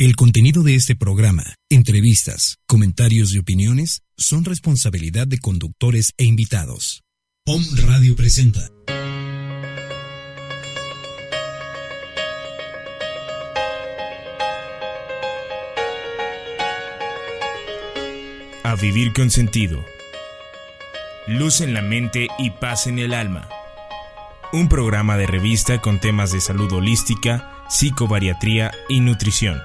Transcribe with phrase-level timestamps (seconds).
[0.00, 7.02] El contenido de este programa, entrevistas, comentarios y opiniones son responsabilidad de conductores e invitados.
[7.44, 8.70] POM Radio presenta.
[18.62, 19.84] A vivir con sentido.
[21.26, 23.48] Luz en la mente y paz en el alma.
[24.52, 29.58] Un programa de revista con temas de salud holística, psicobariatría y nutrición.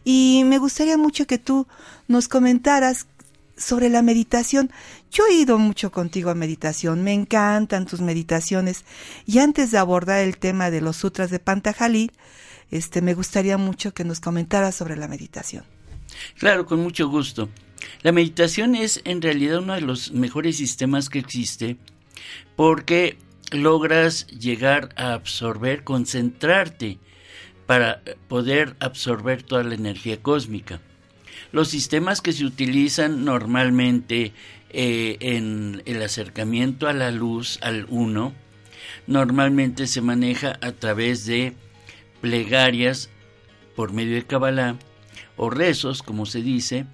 [0.04, 1.68] y me gustaría mucho que tú
[2.08, 3.08] nos comentaras
[3.56, 4.72] sobre la meditación.
[5.12, 8.86] Yo he ido mucho contigo a meditación, me encantan tus meditaciones
[9.26, 12.12] y antes de abordar el tema de los sutras de Pantajalí,
[12.72, 15.64] este me gustaría mucho que nos comentaras sobre la meditación.
[16.38, 17.50] Claro, con mucho gusto.
[18.02, 21.78] La meditación es en realidad uno de los mejores sistemas que existe
[22.56, 23.18] porque
[23.52, 27.00] logras llegar a absorber, concentrarte
[27.66, 30.82] para poder absorber toda la energía cósmica.
[31.52, 34.34] Los sistemas que se utilizan normalmente
[34.72, 38.34] eh, en el acercamiento a la luz, al uno,
[39.08, 41.54] normalmente se maneja a través de
[42.22, 43.10] plegarias
[43.76, 44.76] por medio de Kabbalah
[45.38, 46.86] o rezos, como se dice,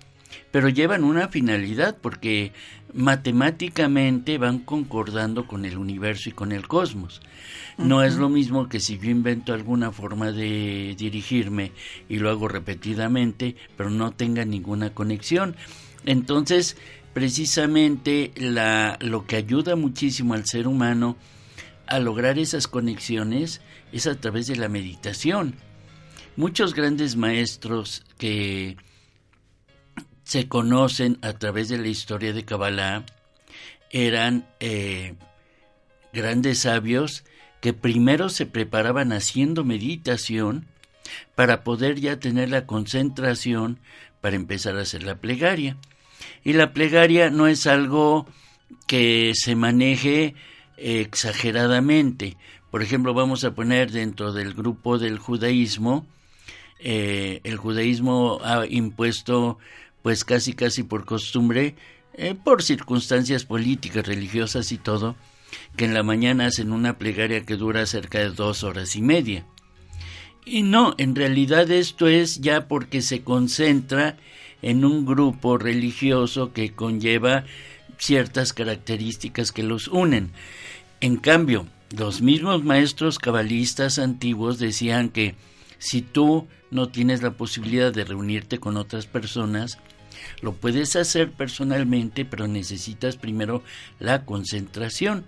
[0.52, 2.54] pero llevan una finalidad porque
[2.96, 7.22] matemáticamente van concordando con el universo y con el cosmos.
[7.78, 11.74] No es lo mismo que si yo invento alguna forma de dirigirme
[12.08, 15.58] y lo hago repetidamente, pero no tenga ninguna conexión.
[16.06, 16.78] Entonces,
[17.14, 21.18] precisamente la, lo que ayuda muchísimo al ser humano
[21.88, 25.56] a lograr esas conexiones es a través de la meditación.
[26.38, 28.78] Muchos grandes maestros que
[30.26, 33.06] se conocen a través de la historia de Kabbalah
[33.92, 35.14] eran eh,
[36.12, 37.24] grandes sabios
[37.62, 40.66] que primero se preparaban haciendo meditación
[41.36, 43.80] para poder ya tener la concentración
[44.20, 45.78] para empezar a hacer la plegaria.
[46.44, 48.26] Y la plegaria no es algo
[48.88, 50.34] que se maneje
[50.78, 52.36] exageradamente.
[52.72, 56.08] Por ejemplo, vamos a poner dentro del grupo del judaísmo,
[56.80, 59.58] eh, el judaísmo ha impuesto
[60.06, 61.74] pues casi casi por costumbre,
[62.14, 65.16] eh, por circunstancias políticas, religiosas y todo,
[65.76, 69.48] que en la mañana hacen una plegaria que dura cerca de dos horas y media.
[70.46, 74.16] Y no, en realidad esto es ya porque se concentra
[74.62, 77.44] en un grupo religioso que conlleva
[77.98, 80.30] ciertas características que los unen.
[81.02, 81.66] En cambio,
[81.98, 85.34] los mismos maestros cabalistas antiguos decían que
[85.80, 89.80] si tú no tienes la posibilidad de reunirte con otras personas,
[90.46, 93.64] lo puedes hacer personalmente, pero necesitas primero
[94.00, 95.26] la concentración.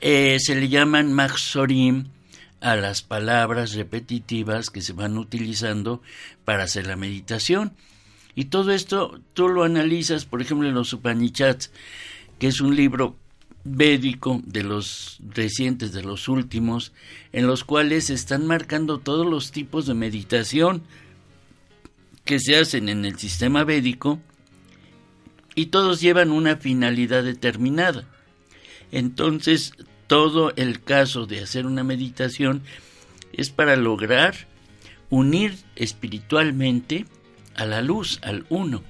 [0.00, 2.08] Eh, se le llaman maxorim
[2.60, 6.02] a las palabras repetitivas que se van utilizando
[6.44, 7.72] para hacer la meditación.
[8.34, 11.70] Y todo esto tú lo analizas, por ejemplo, en los Upanishads,
[12.40, 13.16] que es un libro
[13.62, 16.92] védico de los recientes, de los últimos,
[17.32, 20.82] en los cuales se están marcando todos los tipos de meditación
[22.28, 24.20] que se hacen en el sistema védico
[25.54, 28.04] y todos llevan una finalidad determinada.
[28.92, 29.72] Entonces,
[30.08, 32.60] todo el caso de hacer una meditación
[33.32, 34.34] es para lograr
[35.08, 37.06] unir espiritualmente
[37.54, 38.82] a la luz, al uno.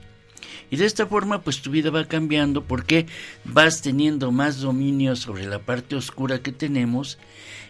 [0.69, 3.07] Y de esta forma, pues tu vida va cambiando porque
[3.45, 7.19] vas teniendo más dominio sobre la parte oscura que tenemos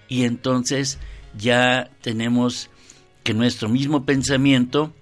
[0.09, 0.99] y entonces
[1.37, 2.71] ya tenemos
[3.23, 4.95] que nuestro mismo pensamiento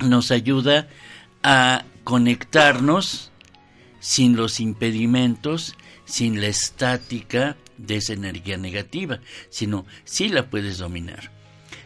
[0.00, 0.88] nos ayuda
[1.42, 3.30] a conectarnos
[4.00, 9.20] sin los impedimentos, sin la estática de esa energía negativa,
[9.50, 11.30] sino sí la puedes dominar.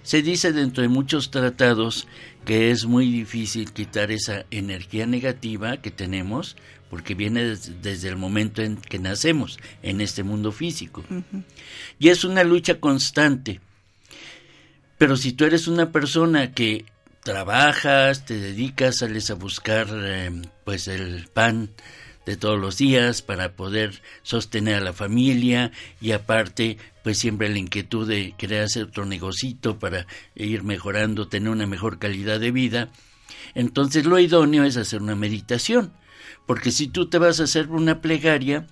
[0.02, 2.08] Se dice dentro de muchos tratados
[2.44, 6.56] que es muy difícil quitar esa energía negativa que tenemos
[6.88, 7.44] porque viene
[7.82, 11.04] desde, el momento en que nacemos en este mundo físico.
[11.98, 13.60] Y es una lucha constante.
[14.96, 16.86] Pero si tú eres una persona que
[17.28, 20.32] trabajas, te dedicas, sales a buscar eh,
[20.64, 21.68] pues el pan
[22.24, 25.70] de todos los días para poder sostener a la familia
[26.00, 31.50] y aparte pues siempre la inquietud de querer hacer otro negocito para ir mejorando, tener
[31.50, 32.88] una mejor calidad de vida.
[33.54, 35.92] Entonces lo idóneo es hacer una meditación,
[36.46, 38.66] porque si tú te vas a hacer una plegaria,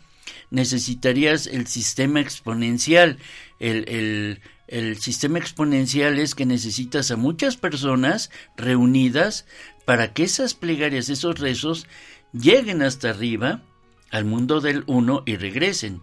[0.49, 3.19] necesitarías el sistema exponencial.
[3.59, 9.47] El, el sistema exponencial es que necesitas a muchas personas reunidas
[9.85, 11.87] para que esas plegarias, esos rezos,
[12.33, 13.63] lleguen hasta arriba,
[14.11, 16.01] al mundo del uno y regresen.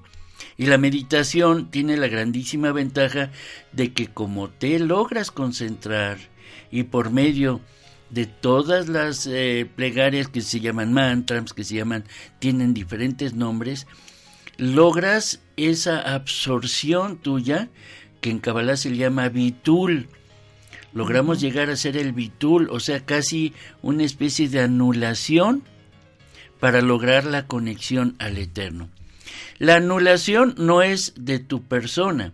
[0.57, 3.31] Y la meditación tiene la grandísima ventaja
[3.71, 6.17] de que como te logras concentrar
[6.71, 7.61] y por medio
[8.09, 12.03] de todas las eh, plegarias que se llaman mantras, que se llaman,
[12.39, 13.87] tienen diferentes nombres,
[14.57, 17.69] logras esa absorción tuya
[18.23, 20.07] que en Kabbalah se llama bitul.
[20.93, 25.63] Logramos llegar a ser el bitul, o sea, casi una especie de anulación
[26.61, 28.89] para lograr la conexión al Eterno.
[29.59, 32.31] La anulación no es de tu persona,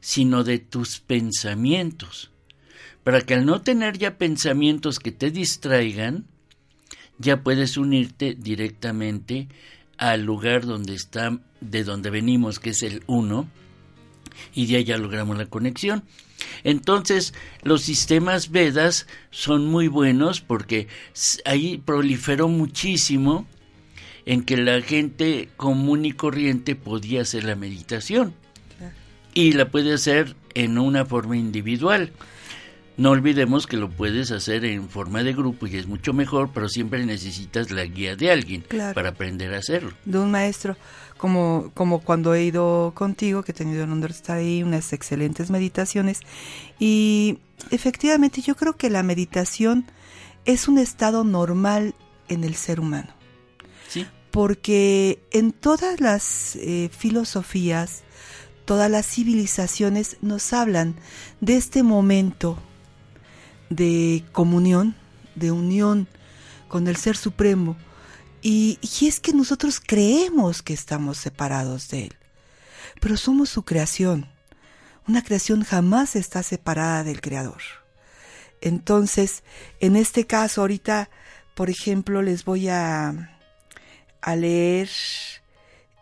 [0.00, 2.30] sino de tus pensamientos,
[3.02, 6.26] para que al no tener ya pensamientos que te distraigan,
[7.16, 9.48] ya puedes unirte directamente
[9.96, 13.48] al lugar donde está, de donde venimos, que es el uno,
[14.54, 16.04] y de allá logramos la conexión.
[16.62, 20.88] Entonces, los sistemas Vedas son muy buenos porque
[21.44, 23.46] ahí proliferó muchísimo
[24.26, 28.34] en que la gente común y corriente podía hacer la meditación
[29.34, 32.12] y la puede hacer en una forma individual.
[32.96, 36.68] No olvidemos que lo puedes hacer en forma de grupo y es mucho mejor, pero
[36.68, 38.64] siempre necesitas la guía de alguien
[38.94, 39.92] para aprender a hacerlo.
[40.04, 40.76] De un maestro,
[41.18, 44.92] como, como cuando he ido contigo, que he tenido el honor de estar ahí, unas
[44.92, 46.20] excelentes meditaciones.
[46.78, 47.38] Y
[47.70, 49.86] efectivamente yo creo que la meditación
[50.44, 51.94] es un estado normal
[52.28, 53.14] en el ser humano
[54.34, 58.02] porque en todas las eh, filosofías,
[58.64, 60.96] todas las civilizaciones nos hablan
[61.40, 62.58] de este momento
[63.70, 64.96] de comunión,
[65.36, 66.08] de unión
[66.66, 67.76] con el Ser Supremo.
[68.46, 72.14] Y, es que nosotros creemos que estamos separados de Él,
[73.00, 74.28] pero somos su creación.
[75.08, 77.62] Una creación jamás está separada del Creador.
[78.60, 79.44] Entonces,
[79.80, 81.08] en este caso, ahorita,
[81.54, 83.30] por ejemplo, les voy a,
[84.36, 84.90] leer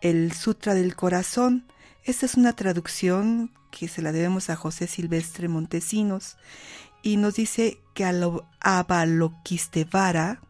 [0.01, 1.69] el Sutra del Corazón.
[2.03, 6.39] Esta es una traducción que se la debemos a José Silvestre Montesinos
[7.05, 8.05] y nos dice que
[8.61, 10.41] Avalokiteshvara,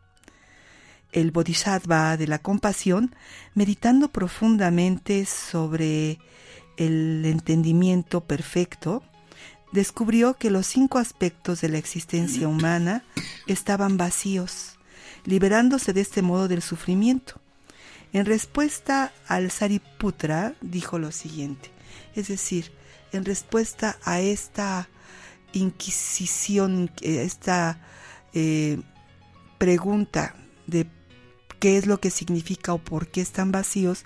[1.12, 3.14] el Bodhisattva de la compasión,
[3.54, 6.18] meditando profundamente sobre
[6.76, 9.02] el entendimiento perfecto,
[9.72, 13.04] descubrió que los cinco aspectos de la existencia humana
[13.46, 14.78] estaban vacíos,
[15.24, 17.40] liberándose de este modo del sufrimiento.
[18.12, 21.70] En respuesta al Sariputra dijo lo siguiente,
[22.14, 22.72] es decir,
[23.12, 24.88] en respuesta a esta
[25.52, 27.78] inquisición, esta
[28.34, 28.80] eh,
[29.58, 30.34] pregunta
[30.66, 30.86] de
[31.62, 34.04] qué es lo que significa o por qué están vacíos,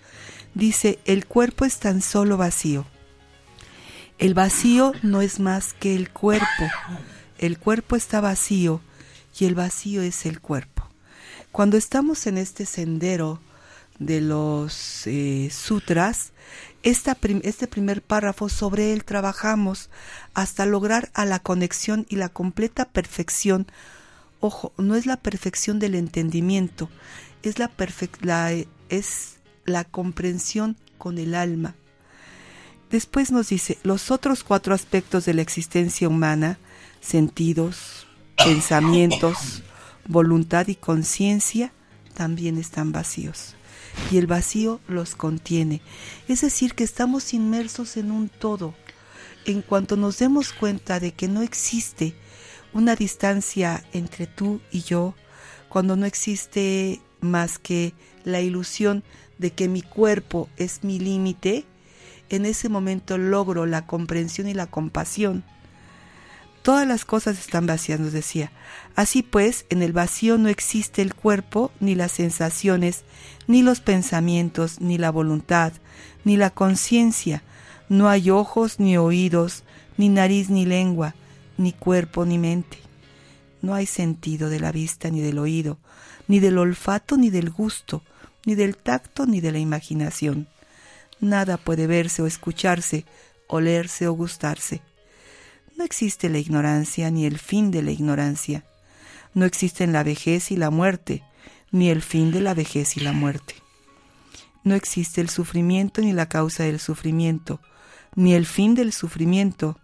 [0.52, 2.84] dice, el cuerpo es tan solo vacío.
[4.18, 6.66] El vacío no es más que el cuerpo.
[7.38, 8.82] El cuerpo está vacío
[9.40, 10.86] y el vacío es el cuerpo.
[11.50, 13.40] Cuando estamos en este sendero
[13.98, 16.34] de los eh, sutras,
[16.82, 19.88] este primer párrafo sobre él trabajamos
[20.34, 23.66] hasta lograr a la conexión y la completa perfección.
[24.40, 26.90] Ojo, no es la perfección del entendimiento,
[27.42, 27.70] es la,
[28.88, 31.74] es la comprensión con el alma.
[32.90, 36.58] Después nos dice, los otros cuatro aspectos de la existencia humana,
[37.00, 39.62] sentidos, pensamientos,
[40.06, 41.72] voluntad y conciencia,
[42.14, 43.56] también están vacíos
[44.10, 45.80] y el vacío los contiene.
[46.28, 48.74] Es decir, que estamos inmersos en un todo.
[49.44, 52.14] En cuanto nos demos cuenta de que no existe
[52.72, 55.14] una distancia entre tú y yo,
[55.68, 57.94] cuando no existe más que
[58.24, 59.04] la ilusión
[59.38, 61.64] de que mi cuerpo es mi límite,
[62.28, 65.44] en ese momento logro la comprensión y la compasión
[66.66, 68.50] Todas las cosas están vacías, nos decía.
[68.96, 73.04] Así pues, en el vacío no existe el cuerpo, ni las sensaciones,
[73.46, 75.74] ni los pensamientos, ni la voluntad,
[76.24, 77.44] ni la conciencia.
[77.88, 79.62] No hay ojos, ni oídos,
[79.96, 81.14] ni nariz, ni lengua,
[81.56, 82.78] ni cuerpo, ni mente.
[83.62, 85.78] No hay sentido de la vista, ni del oído,
[86.28, 88.02] ni del olfato, ni del gusto,
[88.44, 90.48] ni del tacto, ni de la imaginación.
[91.20, 93.04] Nada puede verse o escucharse,
[93.48, 94.82] olerse o gustarse.
[95.76, 98.64] No existe la ignorancia ni el fin de la ignorancia.
[99.34, 101.22] No existen la vejez y la muerte,
[101.70, 103.54] ni el fin de la vejez y la muerte.
[104.64, 107.60] No existe el sufrimiento ni la causa del sufrimiento,
[108.14, 109.78] ni el fin del sufrimiento,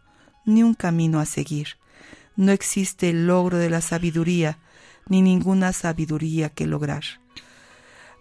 [0.44, 1.76] ni un camino a seguir.
[2.34, 4.58] No existe el logro de la sabiduría,
[5.08, 7.04] ni ninguna sabiduría que lograr.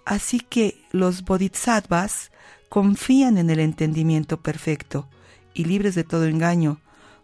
[0.05, 2.31] Así que los bodhisattvas
[2.69, 5.07] confían en el entendimiento perfecto
[5.53, 6.79] y libres de todo engaño,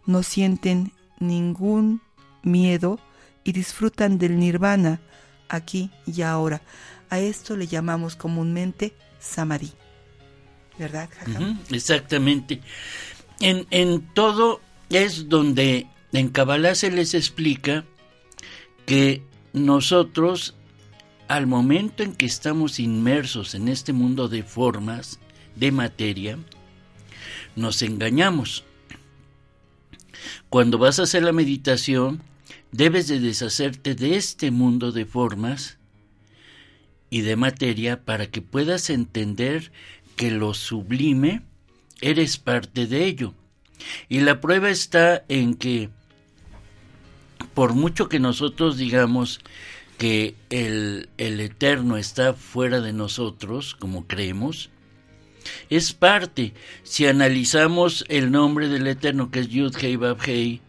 [0.06, 2.02] no sienten ningún
[2.42, 2.98] miedo
[3.44, 5.00] y disfrutan del nirvana
[5.48, 6.62] aquí y ahora.
[7.10, 9.72] A esto le llamamos comúnmente samadhi.
[10.78, 11.08] ¿Verdad?
[11.70, 12.60] exactamente.
[13.40, 14.60] En, en todo
[14.90, 17.84] es donde en Kabbalah se les explica
[18.86, 19.22] que
[19.66, 20.54] nosotros,
[21.28, 25.20] al momento en que estamos inmersos en este mundo de formas,
[25.56, 26.38] de materia,
[27.56, 28.64] nos engañamos.
[30.48, 32.22] Cuando vas a hacer la meditación,
[32.72, 35.78] debes de deshacerte de este mundo de formas
[37.10, 39.72] y de materia para que puedas entender
[40.16, 41.42] que lo sublime
[42.00, 43.34] eres parte de ello.
[44.08, 45.90] Y la prueba está en que
[47.58, 49.40] por mucho que nosotros digamos
[49.98, 54.70] que el, el eterno está fuera de nosotros, como creemos,
[55.68, 56.54] es parte.
[56.84, 60.60] Si analizamos el nombre del Eterno, que es Yud Hei Bab Hei,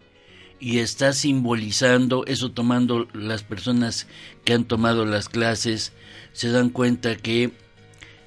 [0.59, 4.07] y está simbolizando, eso tomando las personas
[4.43, 5.93] que han tomado las clases,
[6.33, 7.51] se dan cuenta que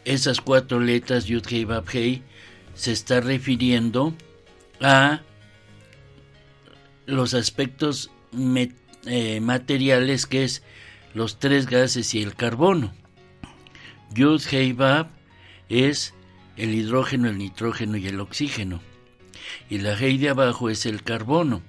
[0.04, 2.22] esas cuatro letras Yud Hei Bab Hei
[2.76, 4.14] se está refiriendo
[4.80, 5.20] a
[7.06, 8.11] los aspectos
[9.06, 10.62] eh, materiales que es
[11.14, 12.92] los tres gases y el carbono.
[14.14, 15.08] Yud Hei Bab
[15.68, 16.14] es
[16.56, 18.80] el hidrógeno, el nitrógeno y el oxígeno.
[19.68, 21.62] Y la Hei de abajo es el carbono.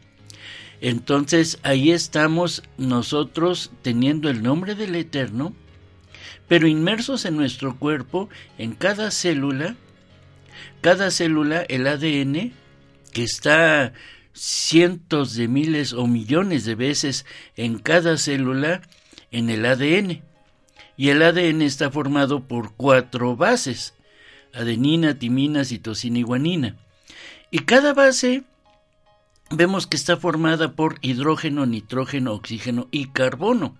[0.81, 5.53] Entonces ahí estamos nosotros teniendo el nombre del Eterno,
[6.49, 9.75] pero inmersos en nuestro cuerpo, en cada célula,
[10.81, 12.51] cada célula, el ADN,
[13.13, 13.93] que está
[14.33, 17.25] cientos de miles o millones de veces
[17.55, 18.81] en cada célula
[19.31, 20.23] en el ADN.
[20.97, 23.93] Y el ADN está formado por cuatro bases
[24.53, 26.77] adenina, timina, citosina y guanina.
[27.51, 28.43] Y cada base
[29.49, 33.75] vemos que está formada por hidrógeno, nitrógeno, oxígeno y carbono.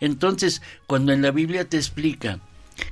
[0.00, 2.40] Entonces, cuando en la Biblia te explica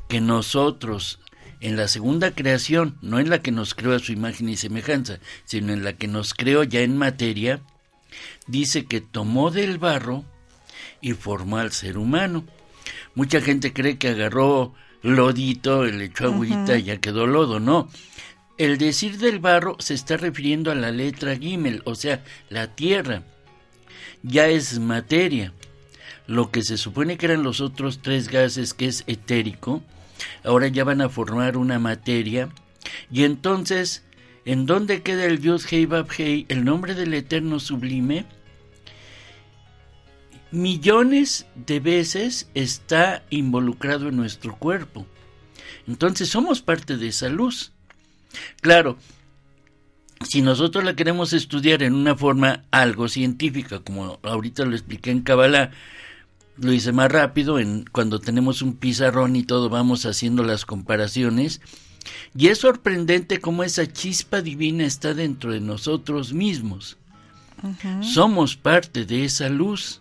[0.08, 1.20] que nosotros
[1.60, 5.18] en la segunda creación, no en la que nos creó a su imagen y semejanza,
[5.44, 7.60] sino en la que nos creó ya en materia,
[8.46, 10.24] dice que tomó del barro
[11.00, 12.44] y formó al ser humano.
[13.14, 17.88] Mucha gente cree que agarró lodito, le echó agüita y ya quedó lodo, no.
[18.56, 23.22] El decir del barro se está refiriendo a la letra Gimel, o sea, la tierra.
[24.22, 25.52] Ya es materia.
[26.26, 29.82] Lo que se supone que eran los otros tres gases, que es etérico,
[30.44, 32.48] ahora ya van a formar una materia.
[33.10, 34.04] Y entonces,
[34.44, 35.38] ¿en dónde queda el
[35.86, 38.26] Bab Hei, el nombre del Eterno Sublime?
[40.50, 45.06] millones de veces está involucrado en nuestro cuerpo.
[45.86, 47.72] Entonces somos parte de esa luz.
[48.60, 48.98] Claro,
[50.26, 55.22] si nosotros la queremos estudiar en una forma algo científica, como ahorita lo expliqué en
[55.22, 55.70] Kabbalah,
[56.60, 61.60] lo hice más rápido, en, cuando tenemos un pizarrón y todo vamos haciendo las comparaciones.
[62.36, 66.96] Y es sorprendente cómo esa chispa divina está dentro de nosotros mismos.
[68.02, 70.00] Somos parte de esa luz,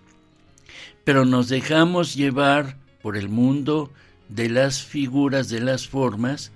[1.03, 3.91] pero nos dejamos llevar por el mundo
[4.29, 6.51] de las figuras, de las formas,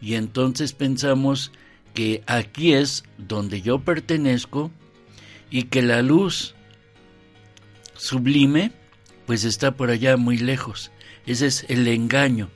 [0.00, 1.52] y entonces pensamos
[1.92, 4.70] que aquí es donde yo pertenezco
[5.50, 6.54] y que la luz
[7.94, 8.72] sublime
[9.30, 10.90] pues está por allá muy lejos.
[11.24, 12.50] Ese es el engaño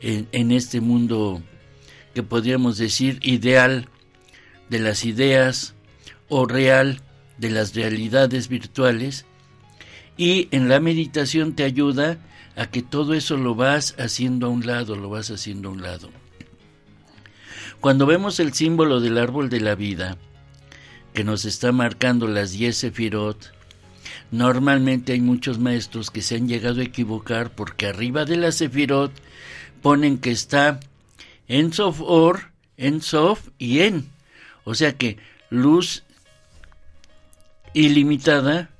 [0.00, 1.40] en, este mundo
[2.12, 3.88] que podríamos decir ideal
[4.68, 5.76] de las ideas
[6.28, 7.02] o real
[7.36, 9.26] de las realidades virtuales
[10.16, 12.18] y en la meditación te ayuda
[12.56, 15.82] a que todo eso lo vas haciendo a un lado, lo vas haciendo a un
[15.82, 16.10] lado.
[17.78, 20.18] Cuando vemos el símbolo del árbol de la vida,
[21.14, 23.56] que nos está marcando las diez sefirot,
[24.30, 29.12] normalmente hay muchos maestros que se han llegado a equivocar porque arriba de la sefirot
[29.82, 30.80] ponen que está
[31.46, 34.08] en Sof Or, en Sof y en.
[34.64, 35.18] O sea que
[35.50, 36.04] luz
[37.72, 38.70] ilimitada,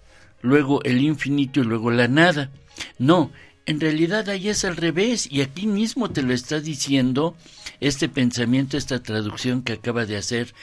[0.43, 2.51] luego el infinito y luego la nada.
[2.99, 3.31] No,
[3.67, 7.37] en realidad ahí es al revés y aquí mismo te lo está diciendo
[7.81, 10.55] este pensamiento, esta traducción que acaba de hacer,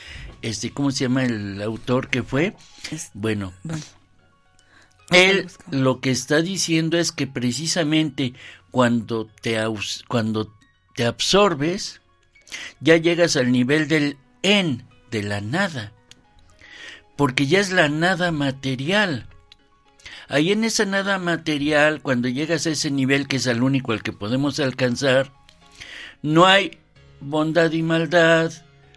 [0.41, 2.55] este, ¿cómo se llama el autor que fue?
[3.13, 3.53] Bueno,
[5.11, 8.33] él lo que está diciendo es que precisamente
[8.71, 9.57] cuando te,
[10.07, 10.53] cuando
[10.95, 12.01] te absorbes,
[12.79, 15.91] ya llegas al nivel del en, de la nada
[17.15, 19.27] porque ya es la nada material.
[20.27, 24.03] Ahí en esa nada material, cuando llegas a ese nivel que es el único al
[24.03, 25.31] que podemos alcanzar,
[26.21, 26.79] no hay
[27.21, 28.51] bondad y maldad,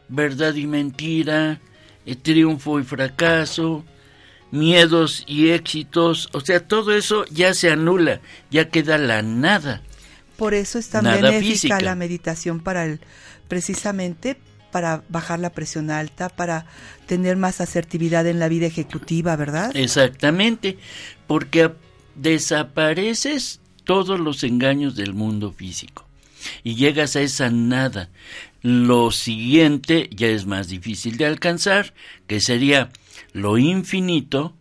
[0.09, 1.61] verdad y mentira,
[2.07, 3.85] eh, triunfo y fracaso,
[4.51, 9.83] miedos y éxitos, o sea, todo eso ya se anula, ya queda la nada.
[10.37, 13.01] Por eso es tan benéfica la meditación para el,
[13.49, 14.39] precisamente
[14.71, 16.67] para bajar la presión alta, para
[17.07, 19.75] tener más asertividad en la vida ejecutiva, ¿verdad?
[19.75, 20.79] Exactamente,
[21.27, 21.73] porque
[22.15, 26.07] desapareces todos los engaños del mundo físico
[26.63, 28.11] y llegas a esa nada.
[28.63, 31.95] Lo siguiente ya es más difícil de alcanzar,
[32.27, 32.91] que sería
[33.33, 34.55] lo infinito,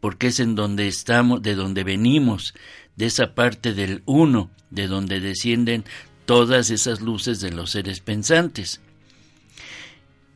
[0.00, 2.54] porque es en donde estamos, de donde venimos,
[2.96, 5.84] de esa parte del uno, de donde descienden
[6.26, 8.80] todas esas luces de los seres pensantes.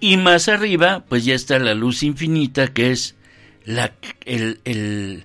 [0.01, 3.17] Y más arriba, pues ya está la luz infinita, que es
[3.65, 3.93] la,
[4.25, 5.25] el, el,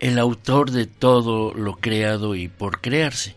[0.00, 3.36] el autor de todo lo creado y por crearse.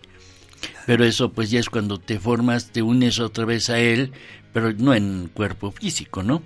[0.85, 4.11] Pero eso pues ya es cuando te formas, te unes otra vez a él,
[4.53, 6.43] pero no en cuerpo físico, ¿no?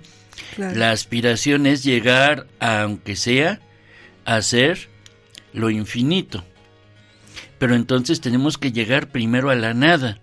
[0.56, 3.60] La aspiración es llegar, a, aunque sea,
[4.24, 4.88] a ser
[5.52, 6.44] lo infinito.
[7.58, 10.20] Pero entonces tenemos que llegar primero a la nada.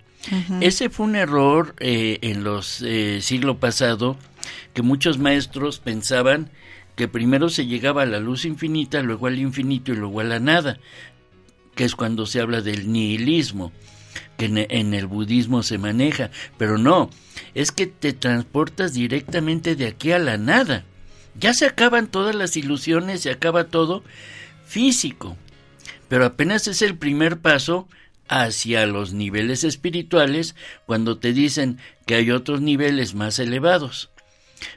[0.60, 4.18] Ese fue un error eh, en los eh, siglo pasado
[4.74, 6.52] que muchos maestros pensaban
[6.96, 10.40] que primero se llegaba a la luz infinita, luego al infinito y luego a la
[10.40, 10.80] nada,
[11.76, 13.72] que es cuando se habla del nihilismo,
[14.38, 17.10] que en el budismo se maneja, pero no,
[17.56, 20.86] es que te transportas directamente de aquí a la nada.
[21.40, 24.04] Ya se acaban todas las ilusiones, se acaba todo
[24.66, 25.38] físico,
[26.08, 27.88] pero apenas es el primer paso
[28.28, 34.10] hacia los niveles espirituales cuando te dicen que hay otros niveles más elevados.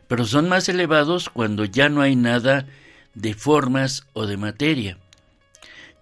[0.08, 2.66] Pero son más elevados cuando ya no hay nada
[3.14, 4.98] de formas o de materia.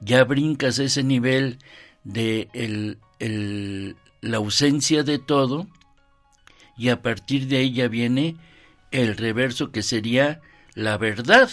[0.01, 1.59] Ya brincas ese nivel
[2.05, 5.67] de el, la ausencia de todo
[6.77, 8.37] y a partir de ahí ya viene
[8.91, 10.41] el reverso que sería
[10.75, 11.51] la verdad,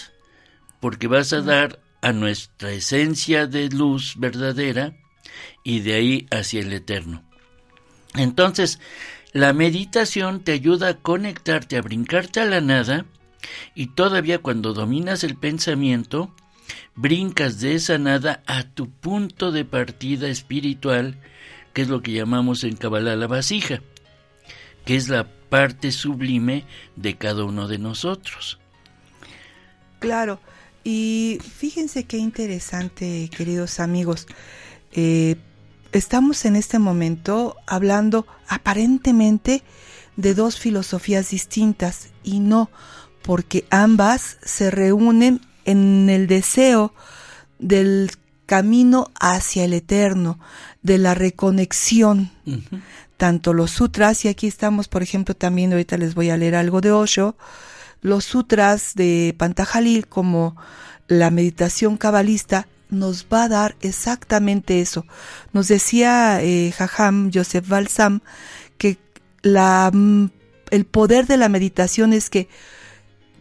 [0.80, 4.96] porque vas a dar a nuestra esencia de luz verdadera
[5.64, 7.24] y de ahí hacia el eterno.
[8.14, 8.78] Entonces,
[9.32, 13.04] la meditación te ayuda a conectarte, a brincarte a la nada,
[13.74, 16.34] y todavía cuando dominas el pensamiento,
[16.94, 21.20] brincas de esa nada a tu punto de partida espiritual,
[21.76, 23.82] que es lo que llamamos en Kabbalah la vasija,
[24.86, 26.64] que es la parte sublime
[26.96, 28.58] de cada uno de nosotros.
[29.98, 30.40] Claro,
[30.84, 34.26] y fíjense qué interesante, queridos amigos.
[34.92, 35.36] Eh,
[35.92, 39.62] estamos en este momento hablando aparentemente
[40.16, 42.70] de dos filosofías distintas y no,
[43.20, 46.94] porque ambas se reúnen en el deseo
[47.58, 48.12] del
[48.46, 50.38] camino hacia el eterno,
[50.86, 52.30] de la reconexión.
[53.16, 56.80] Tanto los sutras, y aquí estamos, por ejemplo, también ahorita les voy a leer algo
[56.80, 57.36] de Osho,
[58.02, 60.56] los sutras de Pantajalil como
[61.08, 65.04] la meditación cabalista nos va a dar exactamente eso.
[65.52, 68.20] Nos decía eh, Jajam Joseph Balsam
[68.78, 68.98] que
[69.42, 70.26] la, mm,
[70.70, 72.48] el poder de la meditación es que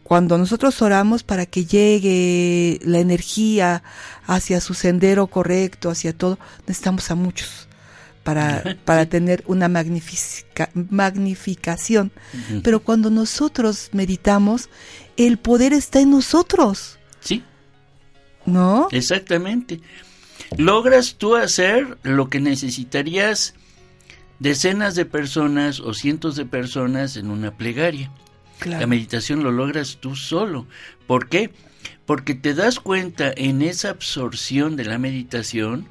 [0.06, 3.82] cuando nosotros oramos para que llegue la energía
[4.28, 6.38] hacia su sendero correcto, hacia todo,
[6.68, 7.68] necesitamos a muchos
[8.24, 12.12] para, para tener una magnificación.
[12.62, 14.70] Pero cuando nosotros meditamos,
[15.18, 17.00] el poder está en nosotros.
[17.22, 17.44] Sí.
[18.46, 18.88] ¿No?
[18.92, 19.82] Exactamente.
[20.56, 23.56] Logras tú hacer lo que necesitarías
[24.38, 28.12] decenas de personas o cientos de personas en una plegaria.
[28.64, 30.66] La meditación lo logras tú solo.
[31.08, 31.52] ¿Por qué?
[32.06, 35.88] Porque te das cuenta en esa absorción de la meditación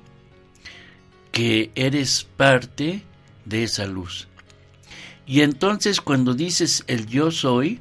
[1.31, 3.03] que eres parte
[3.45, 4.29] de esa luz.
[5.27, 7.81] Y entonces cuando dices el yo soy,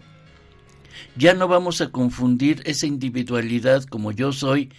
[1.16, 4.72] ya no vamos a confundir esa individualidad como yo soy,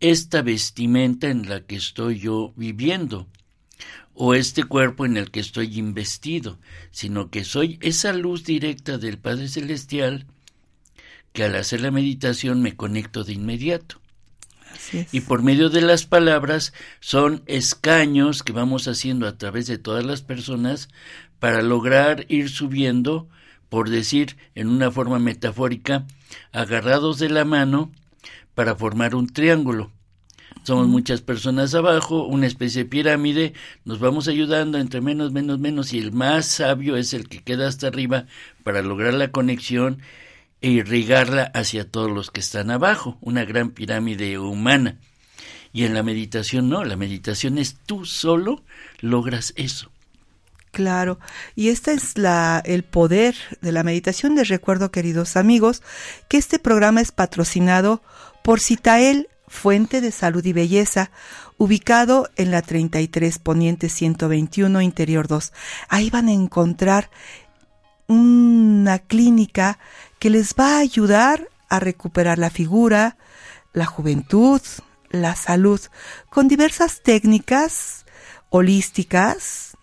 [0.00, 3.26] esta vestimenta en la que estoy yo viviendo
[4.14, 6.58] o este cuerpo en el que estoy investido,
[6.90, 10.26] sino que soy esa luz directa del Padre Celestial
[11.32, 14.00] que al hacer la meditación me conecto de inmediato.
[15.12, 20.04] Y por medio de las palabras son escaños que vamos haciendo a través de todas
[20.04, 20.88] las personas
[21.38, 23.28] para lograr ir subiendo,
[23.68, 26.06] por decir en una forma metafórica,
[26.52, 27.92] agarrados de la mano
[28.54, 29.90] para formar un triángulo.
[30.64, 33.52] Somos muchas personas abajo, una especie de pirámide,
[33.84, 37.68] nos vamos ayudando entre menos, menos, menos y el más sabio es el que queda
[37.68, 38.24] hasta arriba
[38.62, 40.00] para lograr la conexión
[40.62, 44.96] e irrigarla hacia todos los que están abajo, una gran pirámide humana.
[45.74, 48.62] Y en la meditación no, la meditación es tú solo
[49.00, 49.90] logras eso.
[50.70, 51.20] Claro,
[51.54, 54.34] y este es la, el poder de la meditación.
[54.34, 55.82] Les recuerdo, queridos amigos,
[56.28, 58.02] que este programa es patrocinado
[58.42, 61.10] por Citael Fuente de Salud y Belleza,
[61.56, 65.52] ubicado en la 33 Poniente 121 Interior 2.
[65.88, 67.08] Ahí van a encontrar
[68.08, 69.78] una clínica
[70.18, 73.16] que les va a ayudar a recuperar la figura,
[73.72, 74.60] la juventud,
[75.10, 75.80] la salud,
[76.28, 78.04] con diversas técnicas
[78.50, 79.76] holísticas,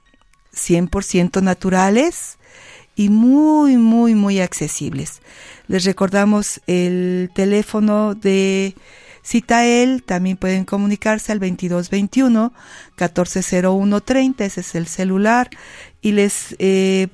[0.53, 2.38] 100% naturales
[2.95, 5.21] y muy, muy, muy accesibles.
[5.67, 8.75] Les recordamos el teléfono de
[9.23, 12.53] Citael, también pueden comunicarse al 2221
[12.97, 15.49] 140130, ese es el celular,
[16.01, 17.07] y les, eh,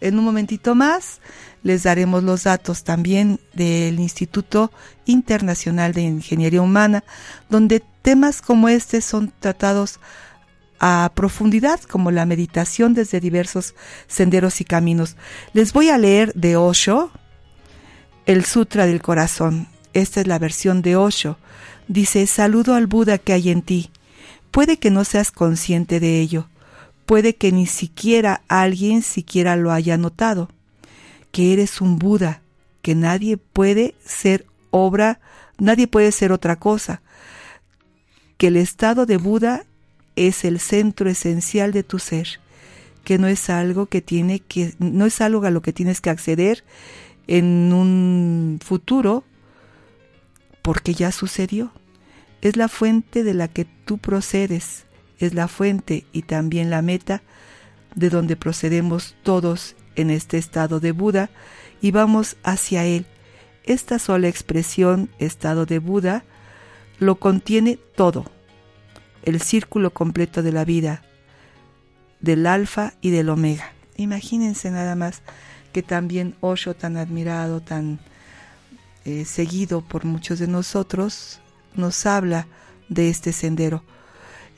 [0.00, 1.20] en un momentito más,
[1.62, 4.70] les daremos los datos también del Instituto
[5.06, 7.04] Internacional de Ingeniería Humana,
[7.48, 9.98] donde temas como este son tratados
[10.78, 13.74] a profundidad, como la meditación desde diversos
[14.06, 15.16] senderos y caminos.
[15.54, 17.10] Les voy a leer de Osho,
[18.26, 19.73] el Sutra del Corazón.
[19.94, 21.38] Esta es la versión de Osho.
[21.86, 23.90] Dice, saludo al Buda que hay en ti.
[24.50, 26.48] Puede que no seas consciente de ello.
[27.06, 30.50] Puede que ni siquiera alguien siquiera lo haya notado.
[31.30, 32.42] Que eres un Buda,
[32.82, 35.20] que nadie puede ser obra,
[35.58, 37.00] nadie puede ser otra cosa.
[38.36, 39.64] Que el estado de Buda
[40.16, 42.40] es el centro esencial de tu ser,
[43.04, 46.10] que no es algo que tiene que no es algo a lo que tienes que
[46.10, 46.64] acceder
[47.26, 49.24] en un futuro
[50.64, 51.72] porque ya sucedió.
[52.40, 54.86] Es la fuente de la que tú procedes,
[55.18, 57.22] es la fuente y también la meta
[57.94, 61.28] de donde procedemos todos en este estado de Buda
[61.82, 63.04] y vamos hacia él.
[63.64, 66.24] Esta sola expresión, estado de Buda,
[66.98, 68.24] lo contiene todo,
[69.22, 71.02] el círculo completo de la vida,
[72.20, 73.70] del alfa y del omega.
[73.98, 75.20] Imagínense nada más
[75.74, 78.00] que también Osho, tan admirado, tan
[79.04, 81.40] eh, seguido por muchos de nosotros,
[81.74, 82.46] nos habla
[82.88, 83.82] de este sendero.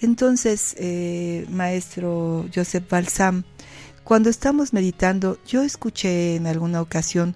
[0.01, 3.45] Entonces, eh, maestro Joseph Balsam,
[4.05, 7.35] cuando estamos meditando, yo escuché en alguna ocasión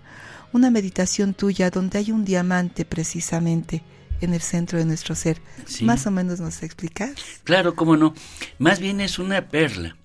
[0.53, 3.83] una meditación tuya donde hay un diamante precisamente
[4.21, 5.41] en el centro de nuestro ser.
[5.83, 7.13] Más o menos nos explicas.
[7.45, 8.15] Claro, cómo no.
[8.59, 9.97] Más bien es una perla.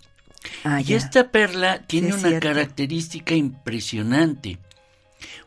[0.64, 4.60] Ah, y esta perla tiene una característica impresionante.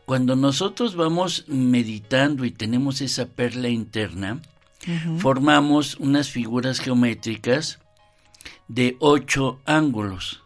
[0.05, 4.41] Cuando nosotros vamos meditando y tenemos esa perla interna,
[5.17, 7.79] formamos unas figuras geométricas
[8.67, 10.43] de ocho ángulos,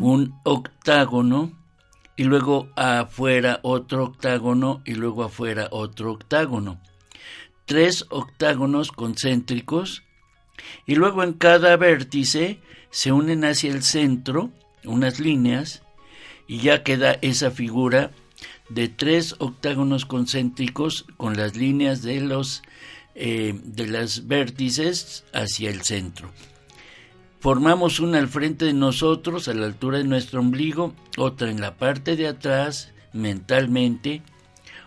[0.00, 1.52] un octágono,
[2.16, 6.80] y luego afuera otro octágono y luego afuera otro octágono.
[7.66, 10.02] Tres octágonos concéntricos
[10.86, 14.50] y luego en cada vértice se unen hacia el centro
[14.84, 15.82] unas líneas
[16.46, 18.10] y ya queda esa figura
[18.68, 22.62] de tres octágonos concéntricos con las líneas de los
[23.14, 26.30] eh, de las vértices hacia el centro.
[27.40, 31.76] Formamos una al frente de nosotros, a la altura de nuestro ombligo, otra en la
[31.76, 34.20] parte de atrás, mentalmente,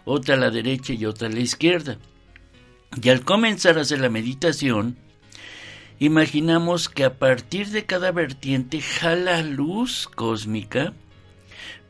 [0.06, 1.98] otra a la derecha y otra a la izquierda.
[3.02, 4.98] Y al comenzar a hacer la meditación,
[5.98, 10.94] imaginamos que a partir de cada vertiente jala luz cósmica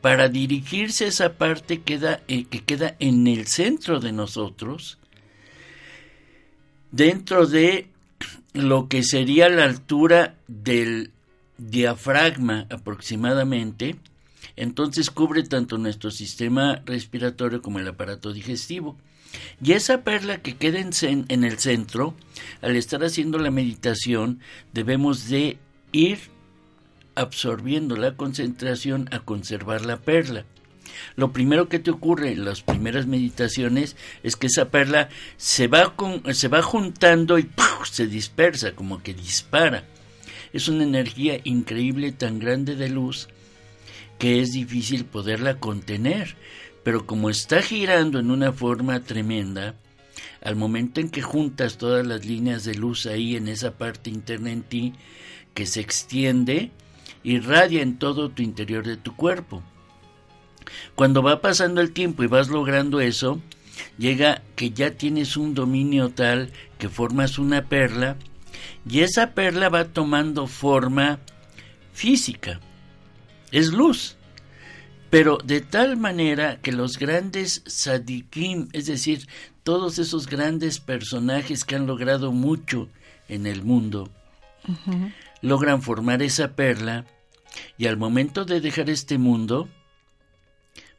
[0.00, 4.98] para dirigirse a esa parte eh, que queda en el centro de nosotros,
[6.90, 7.88] dentro de
[8.52, 11.12] lo que sería la altura del
[11.58, 13.96] diafragma aproximadamente,
[14.56, 18.96] entonces cubre tanto nuestro sistema respiratorio como el aparato digestivo.
[19.62, 22.14] Y esa perla que queda en, el centro,
[22.62, 24.40] al estar haciendo la meditación,
[24.72, 25.58] debemos de
[25.92, 26.18] ir
[27.14, 30.44] absorbiendo la concentración a conservar la perla.
[31.16, 35.94] Lo primero que te ocurre en las primeras meditaciones es que esa perla se va,
[36.32, 37.48] se va juntando y
[37.90, 39.84] se dispersa, como que dispara.
[40.52, 43.28] Es una energía increíble, tan grande de luz,
[44.18, 46.36] que es difícil poderla contener.
[46.82, 49.74] Pero como está girando en una forma tremenda,
[50.42, 54.50] al momento en que juntas todas las líneas de luz ahí en esa parte interna
[54.50, 54.94] en ti,
[55.54, 56.70] que se extiende,
[57.22, 59.62] irradia en todo tu interior de tu cuerpo.
[60.94, 63.40] Cuando va pasando el tiempo y vas logrando eso,
[63.98, 68.16] llega que ya tienes un dominio tal que formas una perla
[68.88, 71.20] y esa perla va tomando forma
[71.92, 72.60] física.
[73.50, 74.16] Es luz.
[75.10, 79.26] Pero de tal manera que los grandes sadikim, es decir,
[79.64, 82.88] todos esos grandes personajes que han logrado mucho
[83.28, 84.08] en el mundo,
[85.42, 87.06] logran formar esa perla
[87.78, 89.68] y al momento de dejar este mundo,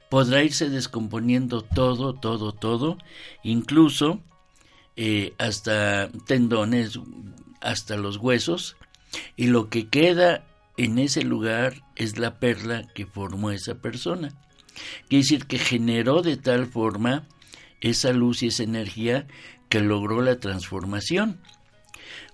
[0.10, 2.98] podrá irse descomponiendo todo, todo, todo,
[3.44, 4.20] incluso
[4.98, 7.00] eh, hasta tendones,
[7.62, 8.76] hasta los huesos,
[9.36, 10.46] y lo que queda
[10.78, 14.34] en ese lugar es la perla que formó esa persona.
[15.08, 17.28] Quiere decir que generó de tal forma
[17.82, 19.28] esa luz y esa energía
[19.70, 21.42] que logró la transformación.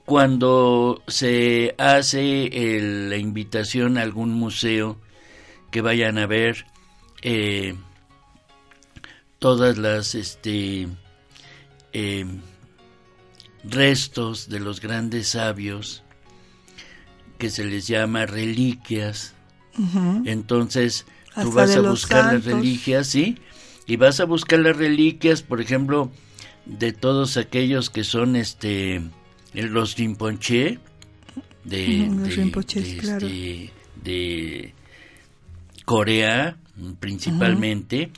[0.07, 4.97] Cuando se hace la invitación a algún museo
[5.69, 6.65] que vayan a ver
[7.23, 7.75] eh,
[9.37, 10.87] todas las este,
[11.91, 12.25] eh,
[13.65, 16.03] restos de los grandes sabios
[17.37, 19.33] que se les llama reliquias.
[20.23, 23.39] Entonces tú vas a buscar las reliquias, ¿sí?
[23.85, 26.13] Y vas a buscar las reliquias, por ejemplo,
[26.65, 29.01] de todos aquellos que son este
[29.63, 30.79] los Rinpoche
[31.63, 32.09] de,
[33.19, 33.71] de,
[34.03, 34.73] de
[35.85, 36.57] Corea,
[36.99, 38.11] principalmente.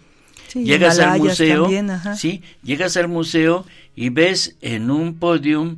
[0.53, 1.69] llegas al museo,
[2.15, 5.77] sí, llegas al museo y ves en un podium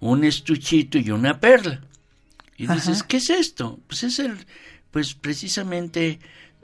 [0.00, 1.80] un estuchito y una perla.
[2.56, 3.78] Y dices, ¿qué es esto?
[3.86, 4.36] Pues es el,
[4.90, 6.18] pues precisamente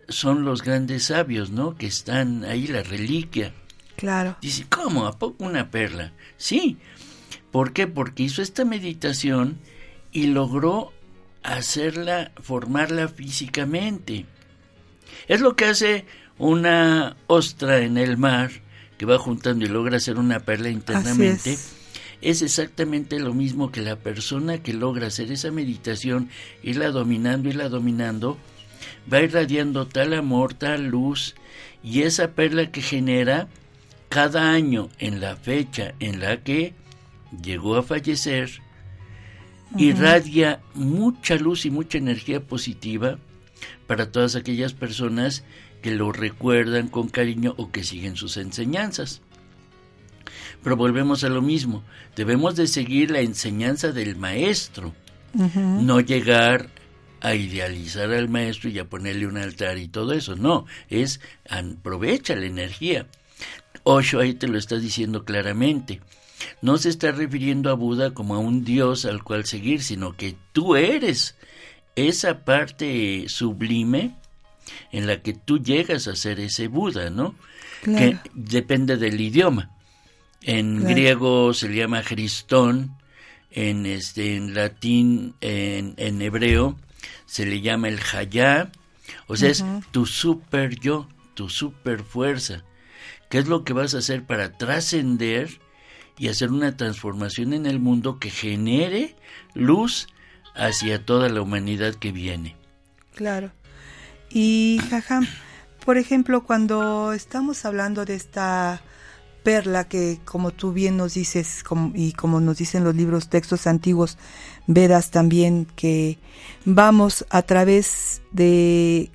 [0.08, 1.76] son los grandes sabios, ¿no?
[1.76, 3.52] Que están ahí, la reliquia.
[3.96, 4.36] Claro.
[4.40, 5.06] Dice, ¿cómo?
[5.06, 6.12] ¿A poco una perla?
[6.36, 6.76] Sí.
[7.50, 7.86] ¿Por qué?
[7.86, 9.58] Porque hizo esta meditación
[10.12, 10.92] y logró
[11.42, 14.26] hacerla, formarla físicamente.
[15.28, 16.04] Es lo que hace
[16.38, 18.50] una ostra en el mar
[18.96, 21.58] que va juntando y logra hacer una perla internamente.
[22.20, 22.42] Es.
[22.42, 26.30] exactamente lo mismo que la persona que logra hacer esa meditación,
[26.62, 28.38] irla dominando, y la dominando,
[29.10, 31.36] va irradiando tal amor, tal luz,
[31.82, 33.48] y esa perla que genera
[34.08, 36.74] cada año en la fecha en la que
[37.42, 38.50] llegó a fallecer,
[39.76, 43.18] irradia mucha luz y mucha energía positiva
[43.86, 45.44] para todas aquellas personas
[45.82, 49.22] que lo recuerdan con cariño o que siguen sus enseñanzas.
[50.62, 51.84] Pero volvemos a lo mismo,
[52.16, 54.92] debemos de seguir la enseñanza del maestro,
[55.34, 56.70] no llegar
[57.20, 62.34] a idealizar al maestro y a ponerle un altar y todo eso, no, es aprovecha
[62.34, 63.06] la energía.
[63.84, 66.00] Osho ahí te lo está diciendo claramente.
[66.62, 70.36] No se está refiriendo a Buda como a un dios al cual seguir, sino que
[70.52, 71.36] tú eres
[71.96, 74.14] esa parte sublime
[74.92, 77.34] en la que tú llegas a ser ese Buda, ¿no?
[77.82, 79.70] Que depende del idioma.
[80.42, 82.96] En griego se le llama Cristón,
[83.50, 86.76] en, este, en latín, en, en hebreo,
[87.26, 88.70] se le llama el Hayá,
[89.26, 92.64] o sea, es tu super yo, tu super fuerza.
[93.30, 95.60] ¿Qué es lo que vas a hacer para trascender
[96.18, 99.16] y hacer una transformación en el mundo que genere
[99.54, 100.08] luz
[100.54, 102.56] hacia toda la humanidad que viene.
[103.14, 103.52] Claro.
[104.30, 105.26] Y, Jajam,
[105.84, 108.82] por ejemplo, cuando estamos hablando de esta
[109.42, 114.18] perla que, como tú bien nos dices, y como nos dicen los libros, textos antiguos,
[114.66, 116.18] Vedas también, que
[116.66, 119.10] vamos a través de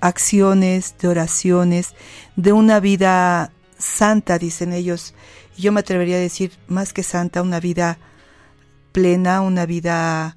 [0.00, 1.94] acciones, de oraciones,
[2.34, 5.14] de una vida santa, dicen ellos.
[5.58, 7.98] Yo me atrevería a decir, más que santa, una vida
[8.92, 10.36] plena, una vida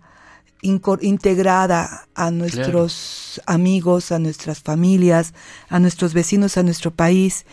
[0.61, 5.33] integrada a nuestros amigos, a nuestras familias,
[5.69, 7.45] a nuestros vecinos, a nuestro país.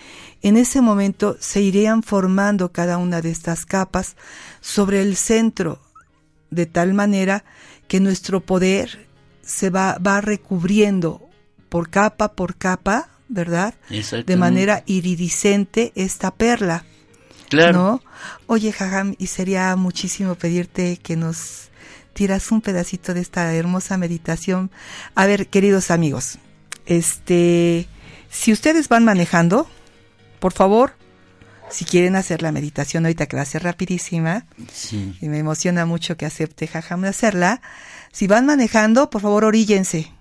[0.43, 4.17] En ese momento se irían formando cada una de estas capas
[4.61, 5.81] sobre el centro,
[6.51, 7.45] de tal manera
[7.87, 9.07] que nuestro poder
[9.43, 11.23] se va, va recubriendo
[11.69, 13.75] por capa por capa, ¿verdad?
[14.27, 16.85] De manera iridiscente esta perla.
[17.49, 17.73] Claro.
[17.73, 18.03] ¿No?
[18.47, 21.69] Oye, Jajam, y sería muchísimo pedirte que nos
[22.13, 24.71] tiras un pedacito de esta hermosa meditación.
[25.15, 26.39] A ver, queridos amigos,
[26.87, 27.87] este,
[28.29, 29.69] si ustedes van manejando,
[30.41, 30.95] por favor,
[31.71, 34.47] si quieren hacer la meditación ahorita que va a ser rapidísima,
[35.21, 37.61] y me emociona mucho que acepte Jajam de hacerla,
[38.13, 40.13] si van manejando, por favor, oríllense.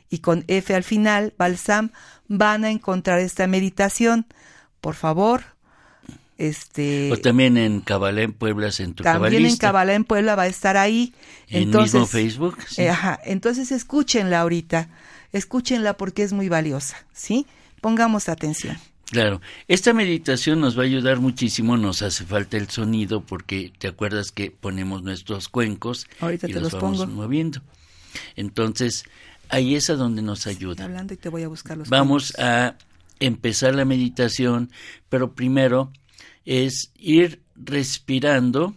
[0.09, 1.91] y con F al final, Balsam,
[2.27, 4.27] van a encontrar esta meditación.
[4.79, 5.52] Por favor,
[6.37, 10.47] este, o también en Cabalá en Puebla, Centro También en Cabalá en Puebla va a
[10.47, 11.13] estar ahí.
[11.47, 12.57] En entonces, mismo Facebook.
[12.77, 14.89] Eh, ajá, entonces escúchenla ahorita,
[15.31, 17.45] escúchenla porque es muy valiosa, ¿sí?
[17.81, 18.77] Pongamos atención.
[19.11, 23.87] Claro, esta meditación nos va a ayudar muchísimo, nos hace falta el sonido porque te
[23.87, 27.61] acuerdas que ponemos nuestros cuencos ahorita y te los, vamos moviendo.
[28.35, 29.03] Entonces,
[29.49, 30.83] ahí es a donde nos ayuda.
[30.83, 32.75] hablando y te voy a buscar los Vamos a
[33.19, 34.71] empezar la meditación,
[35.09, 35.91] pero primero
[36.45, 38.75] es ir respirando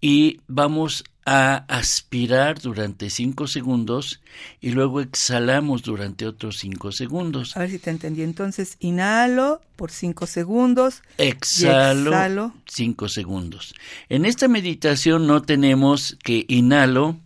[0.00, 4.20] y vamos a aspirar durante cinco segundos
[4.60, 7.56] y luego exhalamos durante otros cinco segundos.
[7.56, 8.22] A ver si te entendí.
[8.22, 11.02] Entonces, inhalo por cinco segundos.
[11.18, 12.54] Exhalo, exhalo.
[12.66, 13.74] cinco segundos.
[14.08, 17.20] En esta meditación no tenemos que inhalo,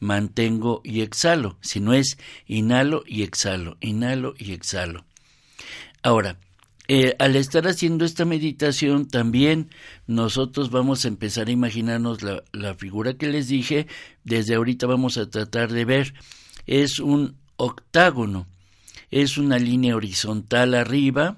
[0.00, 5.04] mantengo y exhalo, sino es inhalo y exhalo, inhalo y exhalo.
[6.02, 6.38] Ahora,
[6.88, 9.68] eh, al estar haciendo esta meditación también
[10.06, 13.86] nosotros vamos a empezar a imaginarnos la, la figura que les dije,
[14.24, 16.14] desde ahorita vamos a tratar de ver,
[16.66, 18.46] es un octágono,
[19.10, 21.36] es una línea horizontal arriba,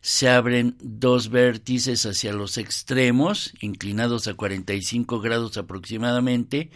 [0.00, 6.70] se abren dos vértices hacia los extremos, inclinados a 45 grados aproximadamente,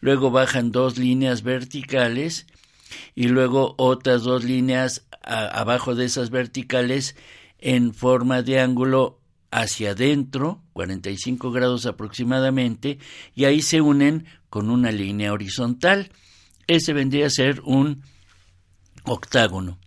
[0.00, 2.46] luego bajan dos líneas verticales
[3.16, 7.16] y luego otras dos líneas abajo de esas verticales
[7.64, 9.18] en forma de ángulo
[9.50, 12.98] hacia adentro, 45 grados aproximadamente,
[13.34, 16.12] y ahí se unen con una línea horizontal.
[16.66, 18.02] Ese vendría a ser un
[19.04, 19.78] octágono.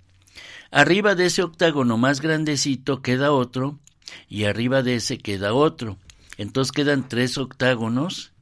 [0.72, 3.80] Arriba de ese octágono más grandecito queda otro,
[4.28, 5.98] y arriba de ese queda otro.
[6.40, 8.34] Entonces quedan tres octágonos.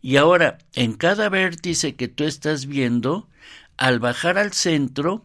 [0.00, 3.28] Y ahora, en cada vértice que tú estás viendo,
[3.76, 5.22] al bajar al centro,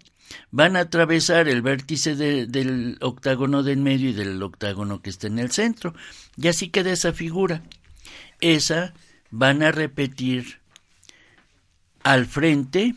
[0.51, 5.39] van a atravesar el vértice del octágono del medio y del octágono que está en
[5.39, 5.93] el centro.
[6.37, 7.63] Y así queda esa figura.
[8.39, 8.93] Esa
[9.31, 10.59] van a repetir
[12.03, 12.95] al frente,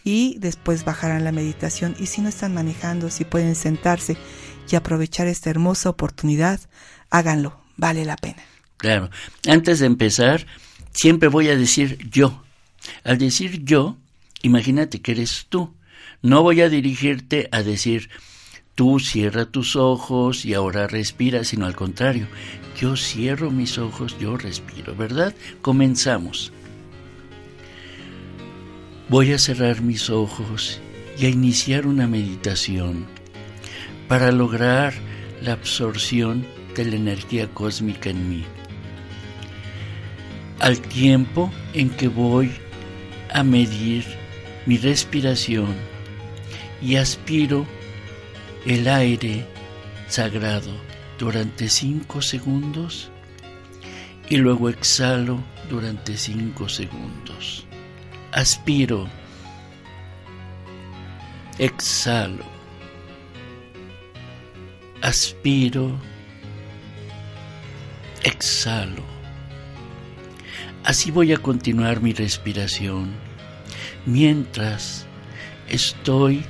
[0.04, 1.96] y después bajarán la meditación.
[2.00, 4.18] Y si no están manejando, si pueden sentarse
[4.70, 6.60] y aprovechar esta hermosa oportunidad,
[7.10, 8.44] háganlo, vale la pena.
[8.78, 9.10] Claro,
[9.48, 10.46] antes de empezar,
[10.92, 12.44] siempre voy a decir yo.
[13.04, 13.98] Al decir yo,
[14.42, 15.74] imagínate que eres tú.
[16.22, 18.10] No voy a dirigirte a decir
[18.76, 22.28] tú cierra tus ojos y ahora respira, sino al contrario,
[22.80, 25.36] yo cierro mis ojos, yo respiro, ¿verdad?
[25.62, 26.52] Comenzamos.
[29.10, 30.82] Voy a cerrar mis ojos
[31.18, 33.06] y a iniciar una meditación
[34.08, 34.94] para lograr
[35.42, 36.46] la absorción
[36.76, 38.44] de la energía cósmica en mí.
[40.60, 42.52] Al tiempo en que voy
[43.32, 44.06] a medir
[44.66, 45.76] mi respiración
[46.82, 47.68] y aspiro
[48.66, 49.46] el aire
[50.08, 50.72] sagrado
[51.20, 53.12] durante cinco segundos
[54.30, 57.66] y luego exhalo durante cinco segundos.
[58.32, 59.08] Aspiro,
[61.58, 62.46] exhalo,
[65.02, 66.00] aspiro,
[68.24, 69.04] exhalo.
[70.84, 73.14] Así voy a continuar mi respiración
[74.06, 75.06] mientras
[75.70, 76.44] estoy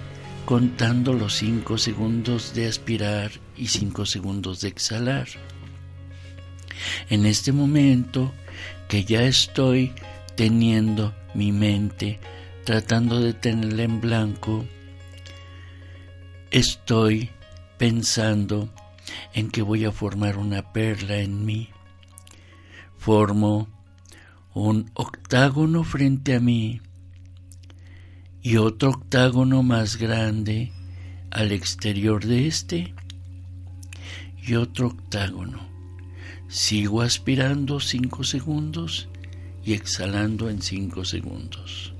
[0.46, 5.28] contando los cinco segundos de aspirar y cinco segundos de exhalar.
[7.10, 8.34] En este momento
[8.88, 9.94] que ya estoy
[10.36, 12.20] teniendo mi mente,
[12.66, 14.66] tratando de tenerla en blanco,
[16.52, 17.30] estoy
[17.78, 18.70] pensando
[19.34, 21.70] en que voy a formar una perla en mí.
[22.98, 23.68] Formo
[24.54, 26.82] un octágono frente a mí
[28.44, 30.74] y otro octágono más grande
[31.32, 32.94] al exterior de este
[34.46, 35.66] y otro octágono.
[36.50, 39.08] Sigo aspirando cinco segundos
[39.64, 41.94] y exhalando en cinco segundos.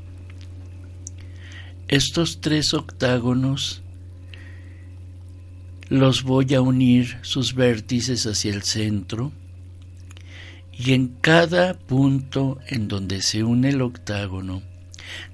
[1.88, 3.82] Estos tres octágonos
[5.88, 9.32] los voy a unir sus vértices hacia el centro
[10.74, 14.73] y en cada punto en donde se une el octágono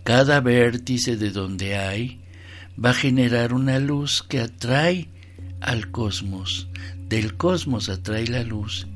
[0.04, 2.20] cada vértice de donde hay
[2.84, 5.10] va a generar una luz que atrae
[5.62, 6.68] al cosmos.
[7.08, 8.88] Del cosmos atrae la luz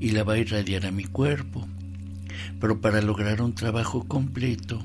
[0.00, 1.66] y la va a irradiar a mi cuerpo.
[2.60, 4.82] Pero para lograr un trabajo completo,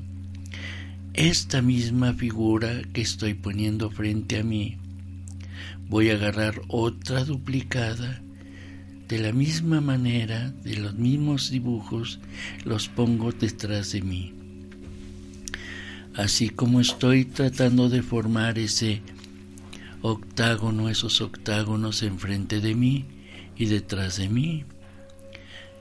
[1.13, 4.77] esta misma figura que estoy poniendo frente a mí,
[5.87, 8.21] voy a agarrar otra duplicada
[9.07, 12.19] de la misma manera, de los mismos dibujos,
[12.63, 14.33] los pongo detrás de mí
[16.15, 19.01] así como estoy tratando de formar ese
[20.01, 23.05] octágono, esos octágonos enfrente de mí
[23.57, 24.65] y detrás de mí.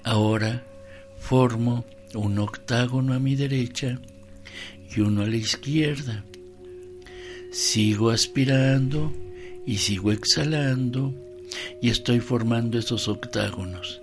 [0.05, 0.65] Ahora
[1.19, 4.01] formo un octágono a mi derecha
[4.95, 6.25] y uno a la izquierda.
[7.53, 9.13] Sigo aspirando
[9.67, 11.15] y sigo exhalando
[11.81, 14.01] y estoy formando esos octágonos.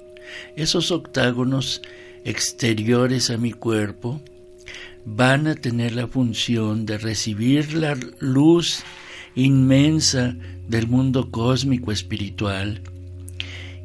[0.56, 1.82] Esos octágonos
[2.24, 4.22] exteriores a mi cuerpo
[5.06, 8.84] van a tener la función de recibir la luz
[9.36, 10.36] inmensa
[10.68, 12.82] del mundo cósmico espiritual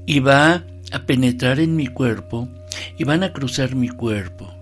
[0.07, 2.49] y va a penetrar en mi cuerpo
[2.99, 4.53] y van a cruzar mi cuerpo.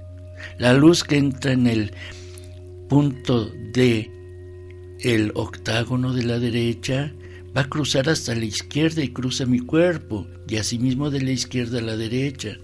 [0.59, 1.93] La luz que entra en el
[2.89, 4.11] punto de
[5.01, 7.13] el octágono de la derecha
[7.57, 11.79] va a cruzar hasta la izquierda y cruza mi cuerpo y asimismo de la izquierda
[11.79, 12.59] a la derecha,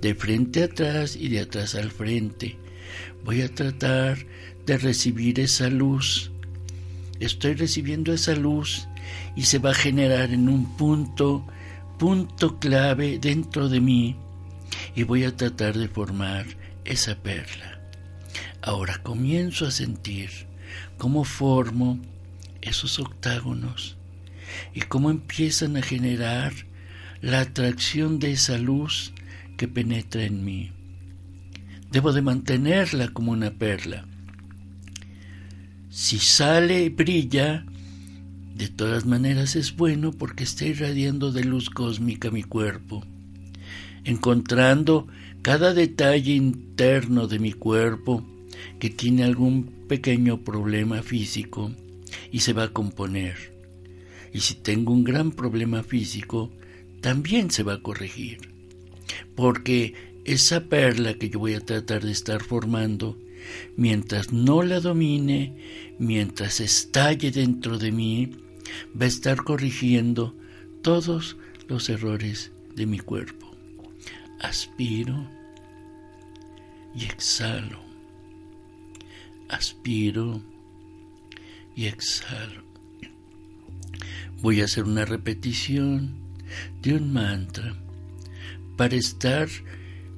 [0.00, 2.56] de frente a atrás y de atrás al frente.
[3.24, 4.18] Voy a tratar
[4.66, 6.30] de recibir esa luz.
[7.20, 8.86] Estoy recibiendo esa luz
[9.34, 11.46] y se va a generar en un punto,
[11.98, 14.16] punto clave dentro de mí
[14.94, 16.44] y voy a tratar de formar
[16.84, 17.80] esa perla.
[18.60, 20.30] Ahora comienzo a sentir
[20.98, 21.98] cómo formo
[22.60, 23.96] esos octágonos
[24.74, 26.52] y cómo empiezan a generar
[27.22, 29.14] la atracción de esa luz
[29.56, 30.72] que penetra en mí.
[31.94, 34.04] Debo de mantenerla como una perla.
[35.90, 37.64] Si sale y brilla,
[38.56, 43.04] de todas maneras es bueno porque está irradiando de luz cósmica mi cuerpo,
[44.02, 45.06] encontrando
[45.40, 48.26] cada detalle interno de mi cuerpo
[48.80, 51.70] que tiene algún pequeño problema físico
[52.32, 53.54] y se va a componer.
[54.32, 56.50] Y si tengo un gran problema físico,
[57.00, 58.52] también se va a corregir.
[59.36, 63.18] Porque esa perla que yo voy a tratar de estar formando,
[63.76, 65.54] mientras no la domine,
[65.98, 68.30] mientras estalle dentro de mí,
[68.98, 70.34] va a estar corrigiendo
[70.82, 71.36] todos
[71.68, 73.50] los errores de mi cuerpo.
[74.40, 75.28] Aspiro
[76.94, 77.80] y exhalo.
[79.48, 80.42] Aspiro
[81.76, 82.62] y exhalo.
[84.40, 86.14] Voy a hacer una repetición
[86.82, 87.74] de un mantra
[88.76, 89.48] para estar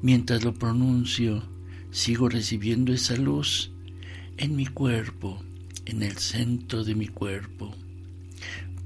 [0.03, 1.43] mientras lo pronuncio.
[1.91, 3.71] Sigo recibiendo esa luz
[4.37, 5.43] en mi cuerpo,
[5.87, 7.75] en el centro de mi cuerpo.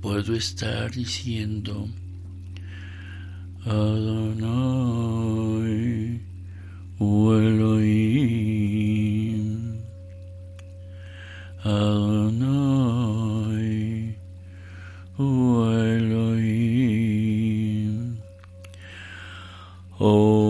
[0.00, 1.88] Puedo estar diciendo
[3.64, 5.00] Adonai
[7.00, 8.40] Elohim
[11.64, 12.90] Adonai
[20.00, 20.40] Estoy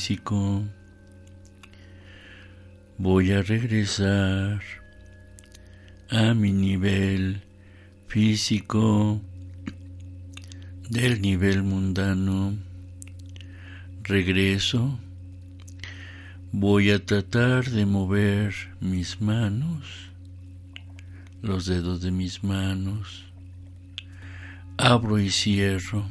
[0.00, 0.64] físico.
[2.96, 4.62] Voy a regresar
[6.08, 7.42] a mi nivel
[8.08, 9.20] físico
[10.88, 12.56] del nivel mundano.
[14.02, 14.98] Regreso.
[16.50, 20.08] Voy a tratar de mover mis manos
[21.42, 23.24] los dedos de mis manos,
[24.78, 26.06] abro y cierro,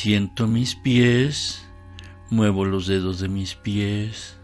[0.00, 1.62] siento mis pies,
[2.30, 4.38] muevo los dedos de mis pies,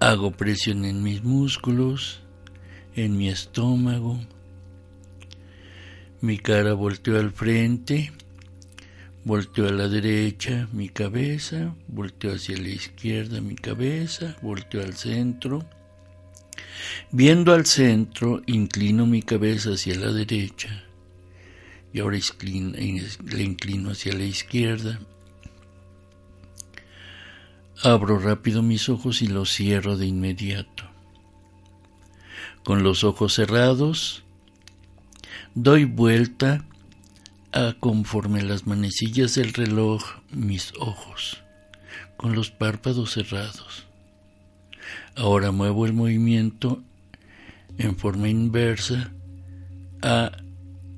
[0.00, 2.22] hago presión en mis músculos,
[2.96, 4.18] en mi estómago,
[6.22, 8.12] mi cara volteó al frente,
[9.24, 15.66] volteó a la derecha mi cabeza, volteó hacia la izquierda mi cabeza, volteó al centro,
[17.12, 20.89] Viendo al centro, inclino mi cabeza hacia la derecha
[21.92, 25.00] y ahora le inclino hacia la izquierda.
[27.82, 30.84] Abro rápido mis ojos y los cierro de inmediato.
[32.62, 34.22] Con los ojos cerrados,
[35.54, 36.64] doy vuelta
[37.52, 41.42] a conforme las manecillas del reloj mis ojos,
[42.16, 43.86] con los párpados cerrados.
[45.16, 46.82] Ahora muevo el movimiento
[47.78, 49.12] en forma inversa
[50.02, 50.32] a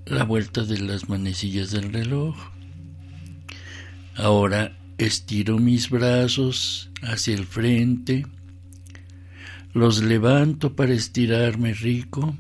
[0.07, 2.37] la vuelta de las manecillas del reloj.
[4.17, 8.27] Ahora estiro mis brazos hacia el frente,
[9.73, 12.37] los levanto para estirarme rico.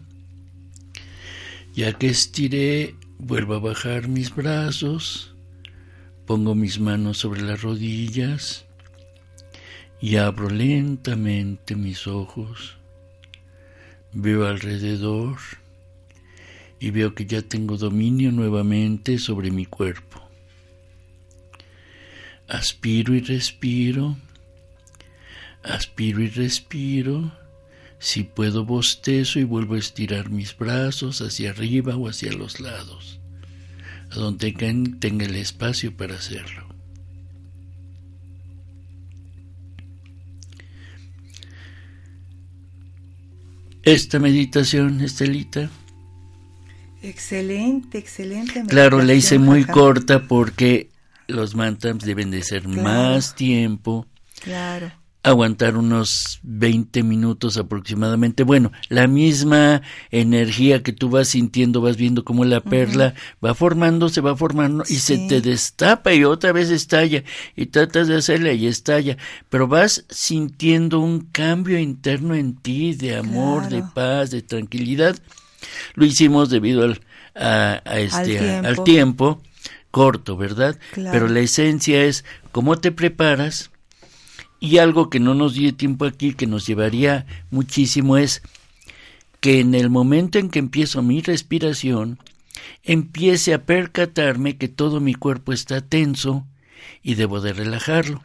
[1.75, 5.35] Ya que estiré, vuelvo a bajar mis brazos,
[6.27, 8.67] pongo mis manos sobre las rodillas
[10.01, 12.77] y abro lentamente mis ojos.
[14.13, 15.39] Veo alrededor
[16.83, 20.21] y veo que ya tengo dominio nuevamente sobre mi cuerpo.
[22.49, 24.17] Aspiro y respiro,
[25.63, 27.39] aspiro y respiro,
[28.01, 33.21] Si puedo bostezo y vuelvo a estirar mis brazos hacia arriba o hacia los lados,
[34.11, 34.51] a donde
[34.99, 36.67] tenga el espacio para hacerlo.
[43.85, 45.71] Esta meditación, Estelita.
[47.03, 48.63] Excelente, excelente.
[48.67, 50.91] Claro, la hice muy corta porque
[51.27, 54.07] los mantras deben de ser más tiempo.
[54.41, 54.93] Claro
[55.23, 58.43] aguantar unos 20 minutos aproximadamente.
[58.43, 64.09] Bueno, la misma energía que tú vas sintiendo, vas viendo cómo la perla va formando,
[64.09, 67.23] se va formando y se te destapa y otra vez estalla
[67.55, 69.17] y tratas de hacerla y estalla,
[69.49, 75.17] pero vas sintiendo un cambio interno en ti de amor, de paz, de tranquilidad.
[75.95, 77.01] Lo hicimos debido al,
[77.35, 79.41] a, este, al tiempo.
[79.91, 80.79] corto, ¿verdad?
[80.95, 83.71] Pero la esencia es cómo te preparas,
[84.59, 88.43] y algo que no nos dio tiempo aquí, que nos llevaría muchísimo, es
[89.41, 92.19] que en el momento en que empiezo mi respiración,
[92.85, 96.47] empiece a percatarme que todo mi cuerpo está tenso
[97.03, 98.23] y debo de relajarlo.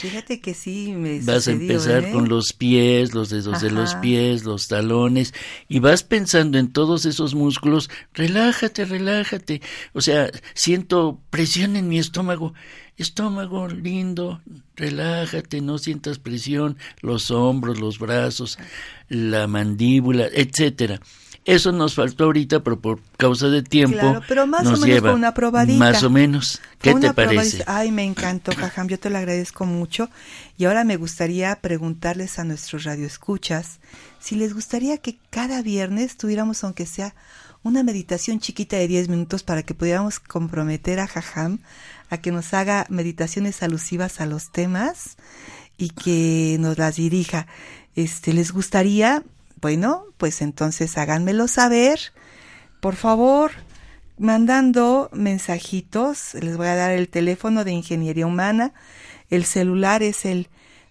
[0.00, 2.12] Fíjate que sí me Vas a empezar ¿eh?
[2.12, 5.34] con los pies, los dedos de los pies, los talones,
[5.68, 9.60] y vas pensando en todos esos músculos, relájate, relájate.
[9.92, 12.54] O sea, siento presión en mi estómago
[12.96, 14.42] estómago lindo,
[14.76, 18.58] relájate, no sientas presión, los hombros, los brazos,
[19.08, 21.00] la mandíbula, etcétera.
[21.46, 23.98] Eso nos faltó ahorita, pero por causa de tiempo.
[23.98, 25.78] Claro, pero más o menos fue una probadita.
[25.78, 26.60] Más o menos.
[26.80, 27.64] ¿Qué te parece?
[27.66, 30.10] Ay, me encantó, Jajam, yo te lo agradezco mucho.
[30.58, 33.80] Y ahora me gustaría preguntarles a nuestros radioescuchas
[34.18, 37.14] si les gustaría que cada viernes tuviéramos, aunque sea
[37.62, 41.58] una meditación chiquita de 10 minutos para que pudiéramos comprometer a Jajam
[42.10, 45.16] a que nos haga meditaciones alusivas a los temas
[45.78, 47.46] y que nos las dirija.
[47.94, 49.22] Este, ¿les gustaría?
[49.60, 52.00] Bueno, pues entonces háganmelo saber.
[52.80, 53.52] Por favor,
[54.16, 56.34] mandando mensajitos.
[56.34, 58.72] Les voy a dar el teléfono de Ingeniería Humana.
[59.28, 60.48] El celular es el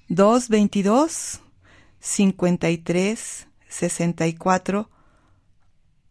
[0.10, 1.42] 222
[2.00, 4.90] 53 64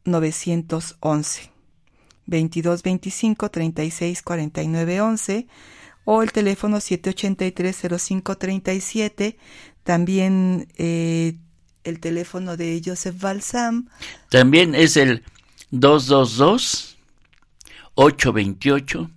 [0.05, 1.51] 911.
[2.27, 5.47] 22 25 36 49 11
[6.05, 9.39] o el teléfono 783 05 37
[9.83, 11.37] también eh,
[11.89, 13.89] el teléfono de Joseph Balsam.
[14.29, 15.23] También es el
[15.71, 16.97] 222
[17.95, 19.11] 828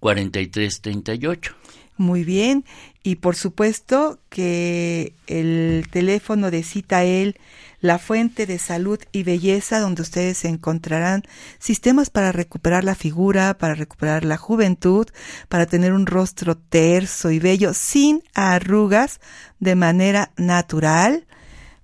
[0.00, 1.54] 4338
[2.00, 2.64] muy bien.
[3.02, 7.36] Y por supuesto que el teléfono de Citael
[7.80, 11.22] la fuente de salud y belleza donde ustedes encontrarán
[11.58, 15.06] sistemas para recuperar la figura, para recuperar la juventud,
[15.48, 19.20] para tener un rostro terso y bello sin arrugas
[19.60, 21.26] de manera natural.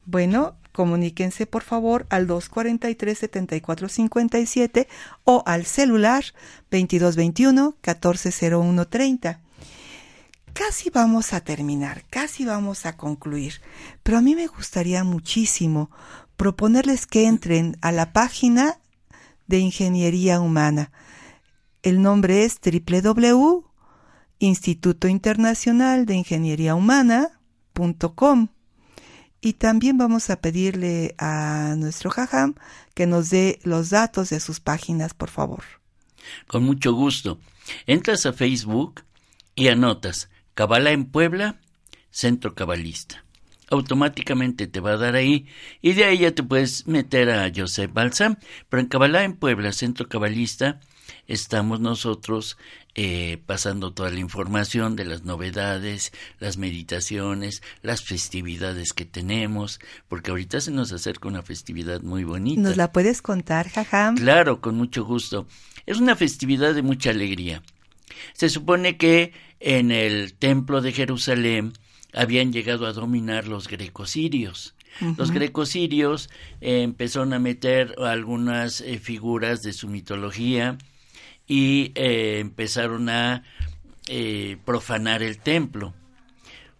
[0.06, 4.86] Bueno, comuníquense por favor al 243-7457
[5.24, 6.24] o al celular
[6.70, 9.40] 2221-140130
[10.52, 13.60] casi vamos a terminar, casi vamos a concluir,
[14.02, 15.90] pero a mí me gustaría muchísimo
[16.38, 18.78] proponerles que entren a la página
[19.46, 20.92] de Ingeniería Humana.
[21.82, 23.66] El nombre es www
[24.38, 28.48] Instituto Internacional de Ingeniería Humana.com
[29.46, 32.56] y también vamos a pedirle a nuestro jajam
[32.94, 35.62] que nos dé los datos de sus páginas, por favor.
[36.48, 37.38] Con mucho gusto.
[37.86, 39.04] Entras a Facebook
[39.54, 41.60] y anotas Cabala en Puebla,
[42.10, 43.22] Centro Cabalista.
[43.70, 45.46] Automáticamente te va a dar ahí
[45.80, 48.38] y de ahí ya te puedes meter a Joseph Balsam.
[48.68, 50.80] Pero en Cabalá en Puebla, Centro Cabalista,
[51.28, 52.58] estamos nosotros
[52.98, 60.30] eh, pasando toda la información de las novedades, las meditaciones, las festividades que tenemos, porque
[60.30, 62.62] ahorita se nos acerca una festividad muy bonita.
[62.62, 64.16] ¿Nos la puedes contar, Jajam?
[64.16, 65.46] Claro, con mucho gusto.
[65.84, 67.62] Es una festividad de mucha alegría.
[68.32, 71.74] Se supone que en el templo de Jerusalén
[72.14, 74.74] habían llegado a dominar los grecosirios.
[75.18, 76.30] Los grecosirios
[76.62, 80.78] eh, empezaron a meter algunas eh, figuras de su mitología
[81.46, 83.42] y eh, empezaron a
[84.64, 85.92] profanar el templo.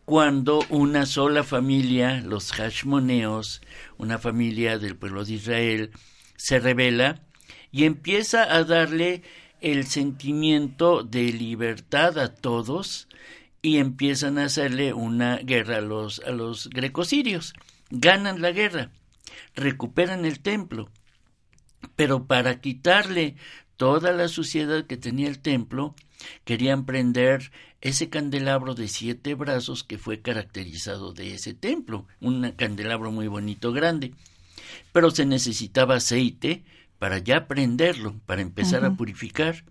[0.04, 3.60] Cuando una sola familia, los Hashmoneos,
[3.98, 5.90] una familia del pueblo de Israel,
[6.36, 7.22] se revela
[7.72, 9.22] y empieza a darle
[9.60, 13.08] el sentimiento de libertad a todos
[13.62, 17.52] y empiezan a hacerle una guerra a los, a los grecosirios.
[17.90, 18.92] Ganan la guerra,
[19.56, 20.88] recuperan el templo,
[21.96, 23.34] pero para quitarle
[23.76, 25.94] toda la suciedad que tenía el templo,
[26.44, 33.12] querían prender ese candelabro de siete brazos que fue caracterizado de ese templo, un candelabro
[33.12, 34.12] muy bonito, grande.
[34.92, 36.64] Pero se necesitaba aceite
[36.98, 39.64] para ya prenderlo, para empezar a purificar.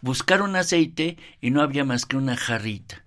[0.00, 3.04] Buscaron aceite y no había más que una jarrita.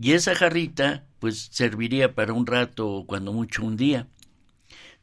[0.00, 4.06] Y esa jarrita pues serviría para un rato o cuando mucho un día.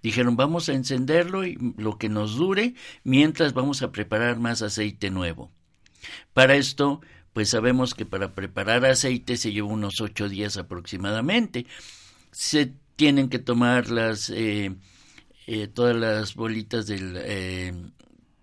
[0.05, 5.09] Dijeron, vamos a encenderlo y lo que nos dure mientras vamos a preparar más aceite
[5.09, 5.51] nuevo.
[6.31, 7.01] Para esto,
[7.33, 11.65] pues sabemos que para preparar aceite se lleva unos ocho días aproximadamente.
[12.29, 14.75] Se tienen que tomar las eh,
[15.47, 17.73] eh, todas las bolitas de eh,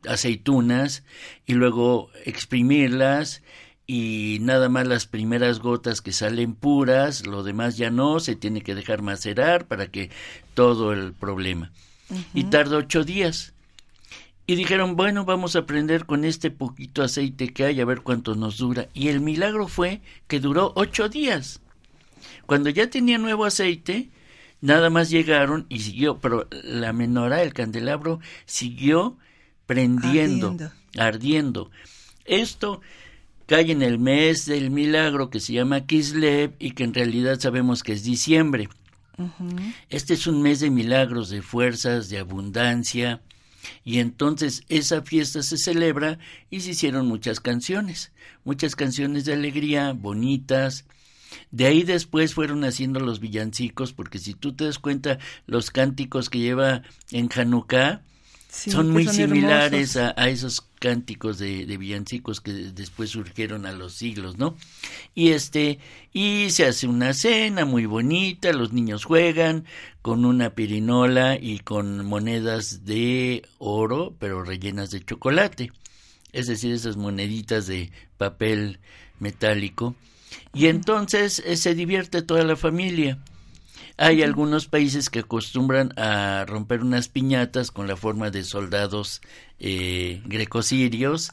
[0.08, 1.04] aceitunas
[1.46, 3.40] y luego exprimirlas
[3.86, 8.62] y nada más las primeras gotas que salen puras, lo demás ya no, se tiene
[8.62, 10.10] que dejar macerar para que
[10.54, 11.72] todo el problema.
[12.34, 13.54] Y tarda ocho días.
[14.46, 18.34] Y dijeron, bueno, vamos a prender con este poquito aceite que hay a ver cuánto
[18.34, 18.88] nos dura.
[18.92, 21.60] Y el milagro fue que duró ocho días.
[22.44, 24.10] Cuando ya tenía nuevo aceite,
[24.60, 29.16] nada más llegaron y siguió, pero la menorá, el candelabro, siguió
[29.66, 30.72] prendiendo, ardiendo.
[30.98, 31.70] ardiendo.
[32.24, 32.80] Esto
[33.46, 37.82] cae en el mes del milagro que se llama Kislev y que en realidad sabemos
[37.82, 38.68] que es diciembre.
[39.88, 43.20] Este es un mes de milagros, de fuerzas, de abundancia,
[43.84, 46.18] y entonces esa fiesta se celebra
[46.50, 48.12] y se hicieron muchas canciones,
[48.44, 50.86] muchas canciones de alegría, bonitas.
[51.50, 56.28] De ahí después fueron haciendo los villancicos, porque si tú te das cuenta, los cánticos
[56.28, 58.02] que lleva en Hanukkah
[58.52, 64.56] son muy similares a, esos cánticos de, villancicos que después surgieron a los siglos, ¿no?
[65.14, 65.78] Y este,
[66.12, 69.64] y se hace una cena muy bonita, los niños juegan
[70.02, 75.72] con una pirinola y con monedas de oro, pero rellenas de chocolate.
[76.32, 78.80] Es decir, esas moneditas de papel
[79.18, 79.94] metálico.
[80.52, 83.18] Y entonces eh, se divierte toda la familia.
[83.96, 89.20] Hay algunos países que acostumbran a romper unas piñatas con la forma de soldados
[89.58, 91.30] eh, grecosirios,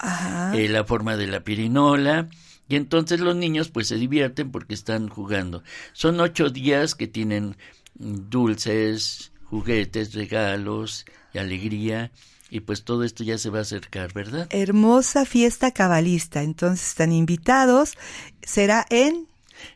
[0.53, 2.29] eh, la forma de la pirinola,
[2.67, 5.63] y entonces los niños pues se divierten porque están jugando.
[5.93, 7.57] Son ocho días que tienen
[7.95, 12.11] dulces, juguetes, regalos y alegría.
[12.51, 14.47] Y pues todo esto ya se va a acercar, ¿verdad?
[14.49, 16.41] Hermosa fiesta cabalista.
[16.41, 17.95] Entonces están invitados.
[18.41, 19.28] Será en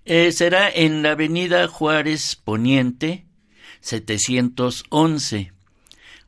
[0.06, 3.26] eh, será en la avenida Juárez Poniente,
[3.82, 5.54] 711,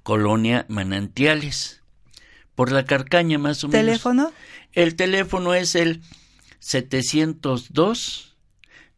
[0.03, 1.81] Colonia Manantiales,
[2.55, 3.85] por la Carcaña más o menos.
[3.85, 4.33] ¿Teléfono?
[4.73, 6.01] El teléfono es el
[6.59, 8.35] 702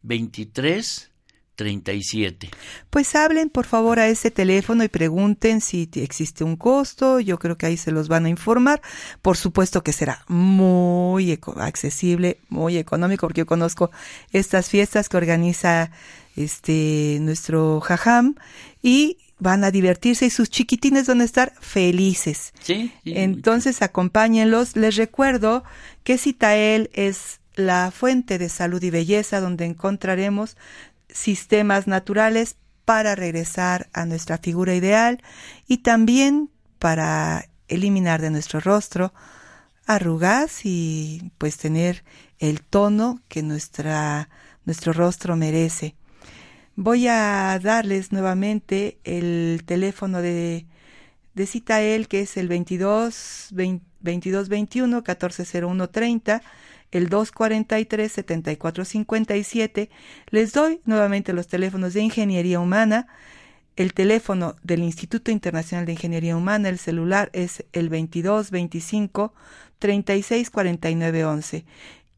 [0.02, 1.10] 23
[1.58, 2.50] 37.
[2.88, 7.18] Pues hablen por favor a ese teléfono y pregunten si existe un costo.
[7.18, 8.80] Yo creo que ahí se los van a informar.
[9.22, 13.90] Por supuesto que será muy accesible, muy económico, porque yo conozco
[14.30, 15.90] estas fiestas que organiza
[16.36, 18.36] este nuestro jajam
[18.80, 22.52] y van a divertirse y sus chiquitines van a estar felices.
[22.60, 22.92] Sí.
[23.04, 24.76] Entonces acompáñenlos.
[24.76, 25.64] Les recuerdo
[26.04, 30.56] que Citael es la fuente de salud y belleza donde encontraremos
[31.08, 35.22] sistemas naturales para regresar a nuestra figura ideal
[35.66, 39.12] y también para eliminar de nuestro rostro
[39.86, 42.04] arrugas y pues tener
[42.38, 44.28] el tono que nuestra,
[44.64, 45.96] nuestro rostro merece.
[46.76, 50.66] Voy a darles nuevamente el teléfono de,
[51.34, 56.42] de Citael que es el 22 22 21 1401 30
[56.90, 59.88] el 243-7457.
[60.30, 63.06] Les doy nuevamente los teléfonos de Ingeniería Humana.
[63.76, 69.32] El teléfono del Instituto Internacional de Ingeniería Humana, el celular es el 2225
[69.78, 71.64] 364911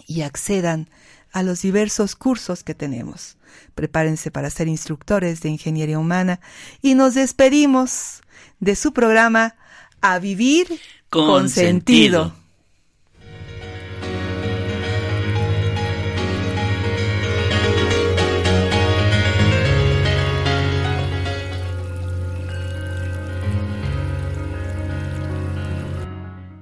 [0.07, 0.89] y accedan
[1.32, 3.38] a los diversos cursos que tenemos.
[3.75, 6.39] Prepárense para ser instructores de ingeniería humana
[6.82, 8.21] y nos despedimos
[8.59, 9.55] de su programa
[10.01, 10.79] A Vivir
[11.09, 12.34] con, sentido.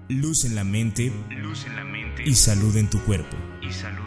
[0.07, 3.38] Luz en la mente, luz en la mente y salud en tu cuerpo.
[3.61, 3.99] Y salud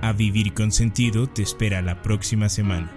[0.00, 2.92] a Vivir con Sentido te espera la próxima semana.